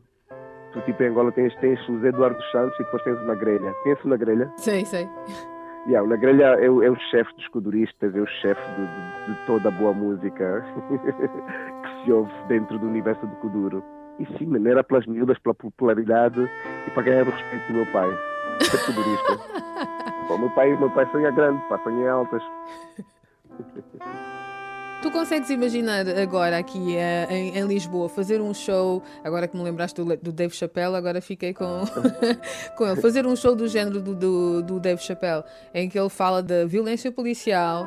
Tu, 0.72 0.81
tipo, 0.83 1.03
em 1.03 1.09
Angola 1.09 1.31
tens, 1.31 1.55
tens 1.57 1.79
os 1.88 2.03
Eduardo 2.03 2.42
Santos 2.50 2.74
e 2.81 2.85
depois 2.85 3.03
tens 3.05 3.20
uma 3.20 3.35
grelha. 3.35 3.72
Conheces 3.83 4.05
uma 4.05 4.16
grelha? 4.16 4.53
Sei, 4.57 4.85
sei. 4.85 5.09
Yeah, 5.87 6.03
o 6.03 6.09
Nagrelha 6.09 6.44
é, 6.64 6.70
o, 6.70 6.83
é 6.83 6.90
o 6.90 6.97
chefe 7.11 7.35
dos 7.35 7.47
coduristas, 7.49 8.14
é 8.14 8.18
o 8.18 8.27
chefe 8.27 8.62
de, 8.70 8.87
de, 8.87 9.35
de, 9.35 9.47
toda 9.47 9.68
a 9.68 9.70
boa 9.70 9.92
música 9.92 10.64
que 11.83 12.05
se 12.05 12.12
ouve 12.12 12.33
dentro 12.49 12.79
do 12.79 12.87
universo 12.87 13.27
do 13.27 13.37
Kuduro. 13.37 13.85
E 14.18 14.27
sim, 14.38 14.47
mano, 14.47 14.66
era 14.66 14.83
pelas 14.83 15.07
miúdas, 15.07 15.38
pela 15.40 15.55
popularidade 15.55 16.40
e 16.87 16.90
para 16.90 17.03
ganhar 17.03 17.29
o 17.29 17.31
respeito 17.31 17.66
do 17.66 17.75
meu 17.75 17.87
pai, 17.92 18.09
ser 18.61 18.87
kudurista. 18.87 19.38
Bom, 20.29 20.38
meu 20.38 20.51
pai, 20.51 20.75
meu 20.75 20.90
pai 20.90 21.07
sonha 21.12 21.31
grande, 21.31 21.61
pá, 21.68 21.79
sonha 21.79 22.11
altas. 22.11 22.42
Tu 25.05 25.11
consegues 25.11 25.51
imaginar 25.51 26.09
agora 26.09 26.57
aqui 26.57 26.79
uh, 26.79 27.31
em, 27.31 27.59
em, 27.59 27.67
Lisboa 27.67 28.09
fazer 28.09 28.40
um 28.40 28.55
show, 28.55 29.03
agora 29.23 29.47
que 29.47 29.55
me 29.55 29.62
lembraste 29.62 30.03
do, 30.03 30.17
do 30.17 30.33
Dave 30.33 30.57
Chappelle, 30.57 30.97
agora 30.97 31.21
fiquei 31.21 31.53
com, 31.53 31.85
com 32.75 32.87
ele, 32.87 32.99
fazer 33.03 33.27
um 33.27 33.37
show 33.37 33.55
do 33.55 33.69
género 33.69 34.01
do, 34.01 34.14
do, 34.14 34.62
do 34.62 34.81
Dave 34.81 35.03
Chappelle, 35.03 35.45
em 35.75 35.90
que 35.90 35.99
ele 35.99 36.09
fala 36.09 36.43
da 36.43 36.64
violência 36.64 37.12
policial, 37.12 37.87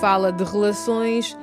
fala 0.00 0.32
de 0.32 0.42
relações 0.42 1.36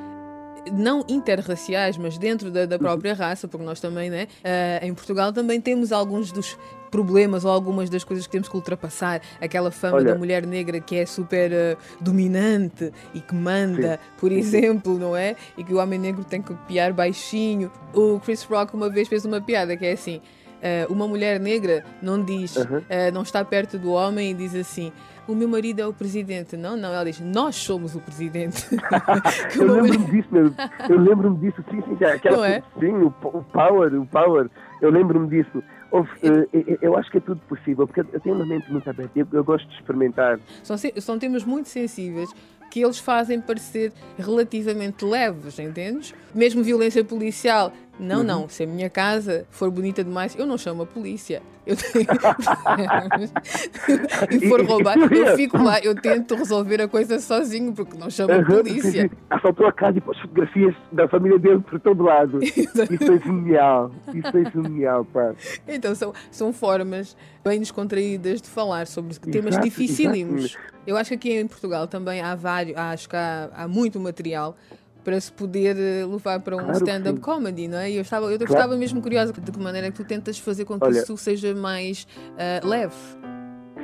não 0.74 1.06
interraciais, 1.08 2.00
mas 2.00 2.18
dentro 2.18 2.50
da, 2.50 2.66
da 2.66 2.80
própria 2.80 3.14
raça, 3.14 3.48
porque 3.48 3.64
nós 3.64 3.80
também, 3.80 4.10
né, 4.10 4.28
uh, 4.44 4.84
em 4.84 4.92
Portugal 4.92 5.32
também 5.32 5.62
temos 5.62 5.92
alguns 5.92 6.32
dos 6.32 6.58
problemas 6.92 7.46
ou 7.46 7.52
algumas 7.52 7.90
das 7.90 8.04
coisas 8.04 8.26
que 8.26 8.32
temos 8.32 8.48
que 8.48 8.56
ultrapassar, 8.56 9.22
aquela 9.42 9.72
fama 9.72 9.98
Olha, 9.98 10.14
da 10.14 10.16
mulher 10.18 10.46
negra 10.46 10.80
que 10.80 10.96
é 10.96 11.06
super 11.06 11.52
uh, 11.52 11.78
dominante 12.00 12.92
e 13.14 13.20
que 13.20 13.36
manda, 13.36 13.94
sim. 13.94 14.10
por 14.18 14.32
exemplo, 14.32 14.98
não 14.98 15.16
é? 15.16 15.36
E 15.58 15.64
que 15.64 15.74
o 15.74 15.78
homem 15.78 16.00
negro 16.00 16.24
tem 16.24 16.42
que 16.42 16.54
copiar 16.54 16.94
baixinho. 16.94 17.72
O 17.94 18.20
Chris 18.20 18.44
Rock 18.44 18.74
uma 18.76 18.90
vez 18.90 19.08
fez 19.08 19.26
uma 19.26 19.42
piada 19.42 19.76
que 19.76 19.86
é 19.86 19.94
assim: 19.94 20.18
uh, 20.18 20.92
uma 20.92 21.08
mulher 21.08 21.40
negra 21.40 21.84
não 22.02 22.24
diz, 22.24 22.56
uh 22.56 22.66
-huh. 22.66 23.12
não 23.14 23.22
está 23.22 23.44
perto 23.44 23.78
do 23.78 23.92
homem 23.92 24.32
e 24.32 24.34
diz 24.34 24.56
assim 24.56 24.92
o 25.28 25.34
meu 25.34 25.48
marido 25.48 25.80
é 25.82 25.88
o 25.88 25.94
presidente. 25.94 26.56
Não, 26.56 26.78
não, 26.78 26.90
ela 26.94 27.04
diz, 27.04 27.20
nós 27.20 27.56
somos 27.56 27.96
o 27.96 28.00
presidente. 28.00 28.68
eu 29.58 29.82
lembro-me 29.82 30.06
disso 30.12 30.28
mesmo. 30.32 30.56
Eu 30.90 31.00
lembro-me 31.00 31.38
disso, 31.38 31.64
sim, 31.70 31.82
sim. 31.82 32.06
Aquela, 32.06 32.38
não 32.38 32.46
é? 32.46 32.64
Sim, 32.80 32.94
o, 32.94 33.08
o 33.08 33.44
power, 33.44 33.94
o 33.96 34.06
power. 34.06 34.50
Eu 34.82 34.92
lembro-me 34.92 35.28
disso. 35.28 35.64
Eu, 35.92 36.08
eh, 36.54 36.78
eu 36.82 36.98
acho 36.98 37.10
que 37.12 37.18
é 37.18 37.22
tudo 37.22 37.40
possível, 37.48 37.88
porque 37.88 38.02
eu 38.02 38.20
tenho 38.20 38.36
uma 38.36 38.46
mente 38.46 38.72
muito 38.72 38.90
aberta, 38.90 39.12
eu, 39.18 39.28
eu 39.32 39.44
gosto 39.44 39.68
de 39.68 39.76
experimentar. 39.76 40.40
São, 40.64 40.76
são 40.78 41.20
temas 41.20 41.44
muito 41.44 41.70
sensíveis 41.70 42.30
que 42.76 42.84
eles 42.84 43.00
fazem 43.00 43.40
parecer 43.40 43.94
relativamente 44.18 45.06
leves, 45.06 45.58
entendes? 45.60 46.14
Mesmo 46.34 46.62
violência 46.62 47.06
policial. 47.06 47.72
Não, 47.98 48.18
uhum. 48.18 48.24
não, 48.24 48.50
se 48.50 48.64
a 48.64 48.68
minha 48.68 48.90
casa 48.90 49.48
for 49.50 49.72
bonita 49.72 50.04
demais, 50.04 50.36
eu 50.38 50.46
não 50.46 50.58
chamo 50.58 50.84
a 50.84 50.86
polícia. 50.86 51.42
Eu 51.66 51.78
tenho... 51.78 52.06
e 54.44 54.50
for 54.50 54.62
roubar, 54.66 54.98
eu 54.98 55.38
fico 55.38 55.58
lá, 55.58 55.80
eu 55.80 55.96
tento 55.96 56.36
resolver 56.36 56.82
a 56.82 56.88
coisa 56.90 57.18
sozinho, 57.18 57.72
porque 57.72 57.98
não 57.98 58.10
chamo 58.10 58.34
a 58.34 58.44
polícia. 58.44 59.10
Assaltou 59.30 59.68
a 59.68 59.72
casa 59.72 59.98
e 59.98 60.02
pôs 60.02 60.20
fotografias 60.20 60.76
da 60.92 61.08
família 61.08 61.40
dele 61.40 61.62
por 61.62 61.80
todo 61.80 62.04
lado. 62.04 62.40
Isso 62.44 62.82
é 62.82 63.20
genial, 63.20 63.90
isso 64.14 64.38
é 64.38 64.52
genial, 64.52 65.06
pá. 65.06 65.34
Então 65.66 65.96
são, 65.96 66.14
são 66.30 66.52
formas 66.52 67.16
bem 67.46 67.60
descontraídas 67.60 68.42
de 68.42 68.50
falar 68.50 68.88
sobre 68.88 69.14
temas 69.20 69.54
exato, 69.54 69.64
dificílimos. 69.64 70.46
Exato. 70.46 70.74
Eu 70.88 70.98
acho 70.98 71.10
que 71.10 71.16
aqui 71.16 71.34
em 71.34 71.48
Portugal 71.48 71.88
também 71.88 72.20
há 72.20 72.34
vários, 72.34 72.76
acho 72.76 73.08
que 73.08 73.16
há, 73.16 73.52
há 73.54 73.68
muito 73.68 74.00
material 74.00 74.58
para 75.04 75.22
se 75.22 75.32
poder 75.32 75.78
eh, 75.78 76.04
levar 76.04 76.40
para 76.40 76.56
um 76.56 76.60
claro 76.60 76.78
stand-up 76.78 77.20
comedy, 77.20 77.68
não 77.68 77.78
é? 77.78 77.92
Eu 77.92 78.02
estava, 78.02 78.26
eu 78.26 78.40
claro. 78.40 78.54
estava 78.54 78.76
mesmo 78.76 79.00
curiosa 79.00 79.32
de 79.32 79.52
que 79.52 79.60
maneira 79.60 79.88
é 79.88 79.92
que 79.92 79.98
tu 79.98 80.04
tentas 80.04 80.40
fazer 80.40 80.66
com 80.66 80.80
que 80.80 80.86
Olha, 80.88 80.98
isso 80.98 81.16
seja 81.16 81.54
mais 81.54 82.08
uh, 82.32 82.68
leve. 82.68 82.96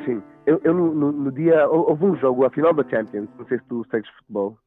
Sim, 0.04 0.24
eu, 0.48 0.60
eu 0.64 0.74
no, 0.74 0.92
no, 0.92 1.12
no, 1.12 1.32
dia 1.32 1.68
houve 1.70 2.04
um 2.06 2.16
jogo, 2.16 2.44
a 2.44 2.50
final 2.50 2.74
da 2.74 2.84
Champions, 2.90 3.30
não 3.38 3.46
sei 3.46 3.60
se 3.60 3.64
tu 3.66 3.86
segues 3.92 4.10
futebol. 4.18 4.58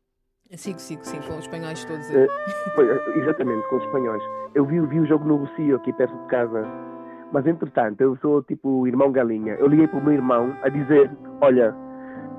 Sigo, 0.53 0.79
sigo, 0.79 1.05
sim, 1.05 1.19
com 1.23 1.33
os 1.33 1.41
espanhóis 1.41 1.85
todos. 1.85 2.09
Uh, 2.11 3.19
exatamente, 3.19 3.69
com 3.69 3.77
os 3.77 3.83
espanhóis. 3.83 4.23
Eu 4.55 4.65
vi, 4.65 4.81
vi 4.83 5.01
o 5.01 5.07
jogo 5.07 5.25
no 5.25 5.39
Lucio, 5.39 5.75
aqui 5.75 5.93
perto 5.95 6.17
de 6.17 6.29
casa. 6.29 6.94
Mas 7.35 7.49
entretanto, 7.49 8.01
eu 8.01 8.17
sou 8.19 8.45
tipo 8.45 8.69
o 8.69 8.87
irmão 8.87 9.11
galinha. 9.11 9.55
Eu 9.55 9.67
liguei 9.67 9.89
para 9.89 9.99
o 9.99 10.05
meu 10.05 10.13
irmão 10.13 10.57
a 10.63 10.69
dizer: 10.69 11.11
Olha, 11.41 11.75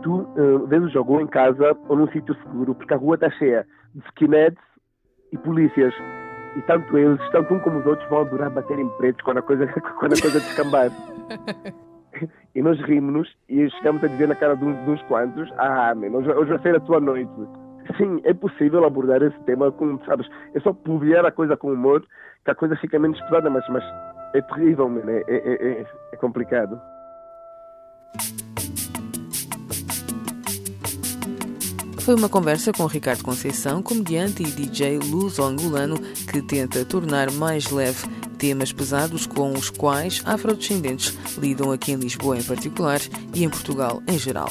tu 0.01 0.21
uh, 0.21 0.65
vês 0.67 0.81
o 0.83 0.89
jogo 0.89 1.19
em 1.19 1.27
casa 1.27 1.77
ou 1.89 1.97
num 1.97 2.07
sítio 2.07 2.33
seguro, 2.35 2.73
porque 2.73 2.93
a 2.93 2.97
rua 2.97 3.15
está 3.15 3.29
cheia 3.31 3.67
de 3.93 4.01
skinheads 4.07 4.57
e 5.33 5.37
polícias. 5.37 5.93
E 6.55 6.61
tanto 6.61 6.97
eles, 6.97 7.19
tanto 7.31 7.53
um 7.53 7.59
como 7.59 7.79
os 7.79 7.85
outros, 7.85 8.09
vão 8.09 8.21
adorar 8.21 8.49
bater 8.49 8.79
em 8.79 8.87
pretos 8.91 9.21
quando 9.25 9.39
a 9.39 9.41
coisa, 9.41 9.67
quando 9.99 10.13
a 10.13 10.21
coisa 10.21 10.39
descambar. 10.39 10.89
e 12.55 12.61
nós 12.61 12.79
rimos 12.83 13.35
e 13.49 13.69
chegamos 13.71 14.01
a 14.01 14.07
dizer 14.07 14.29
na 14.29 14.35
cara 14.35 14.55
de 14.55 14.63
uns, 14.63 14.85
de 14.85 14.91
uns 14.91 15.01
quantos: 15.09 15.51
Ah, 15.57 15.93
man, 15.93 16.07
hoje, 16.07 16.31
hoje 16.31 16.51
vai 16.51 16.59
ser 16.59 16.75
a 16.77 16.79
tua 16.79 17.01
noite. 17.01 17.33
Sim, 17.97 18.21
é 18.23 18.33
possível 18.33 18.85
abordar 18.85 19.21
esse 19.21 19.37
tema 19.43 19.73
com, 19.73 19.99
sabes, 20.05 20.25
é 20.53 20.59
só 20.61 20.71
publicar 20.71 21.25
a 21.25 21.31
coisa 21.33 21.57
com 21.57 21.73
humor 21.73 22.01
que 22.45 22.51
a 22.51 22.55
coisa 22.55 22.77
fica 22.77 22.97
menos 22.97 23.19
pesada, 23.23 23.49
mas, 23.49 23.67
mas 23.69 23.83
é 24.35 24.41
terrível, 24.41 24.89
man, 24.89 25.01
é, 25.07 25.23
é, 25.27 25.81
é, 25.81 25.85
é 26.11 26.17
complicado. 26.17 26.81
Foi 32.01 32.13
uma 32.13 32.29
conversa 32.29 32.71
com 32.71 32.85
Ricardo 32.85 33.23
Conceição, 33.23 33.81
comediante 33.81 34.43
e 34.43 34.45
DJ 34.45 34.99
luso-angolano, 34.99 35.97
que 36.31 36.39
tenta 36.41 36.85
tornar 36.85 37.31
mais 37.31 37.71
leve 37.71 38.07
temas 38.37 38.71
pesados 38.71 39.25
com 39.25 39.53
os 39.53 39.71
quais 39.71 40.21
afrodescendentes 40.25 41.17
lidam 41.37 41.71
aqui 41.71 41.93
em 41.93 41.95
Lisboa 41.95 42.37
em 42.37 42.43
particular 42.43 42.99
e 43.33 43.43
em 43.43 43.49
Portugal 43.49 44.03
em 44.07 44.19
geral. 44.19 44.49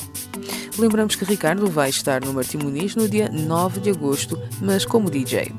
Lembramos 0.77 1.15
que 1.15 1.25
Ricardo 1.25 1.69
vai 1.69 1.91
estar 1.91 2.25
no 2.25 2.33
Martim 2.33 2.57
Muniz 2.57 2.97
no 2.97 3.09
dia 3.09 3.29
9 3.29 3.79
de 3.79 3.91
agosto, 3.91 4.37
mas 4.61 4.85
como 4.85 5.09
DJ. 5.09 5.53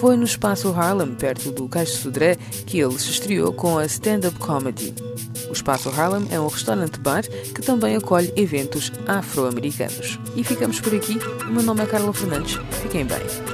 Foi 0.00 0.16
no 0.16 0.24
espaço 0.24 0.72
Harlem, 0.72 1.14
perto 1.14 1.52
do 1.52 1.68
Caixo 1.68 1.98
Sodré, 1.98 2.34
que 2.66 2.80
ele 2.80 2.98
se 2.98 3.10
estreou 3.10 3.52
com 3.52 3.76
a 3.76 3.84
stand-up 3.84 4.34
comedy. 4.38 4.94
O 5.50 5.52
Espaço 5.52 5.90
Harlem 5.90 6.26
é 6.30 6.40
um 6.40 6.46
restaurante-bar 6.46 7.22
que 7.28 7.60
também 7.60 7.96
acolhe 7.96 8.32
eventos 8.34 8.90
afro-americanos. 9.06 10.18
E 10.34 10.42
ficamos 10.42 10.80
por 10.80 10.94
aqui. 10.94 11.18
O 11.46 11.52
meu 11.52 11.62
nome 11.62 11.82
é 11.82 11.86
Carla 11.86 12.14
Fernandes. 12.14 12.58
Fiquem 12.80 13.04
bem. 13.04 13.49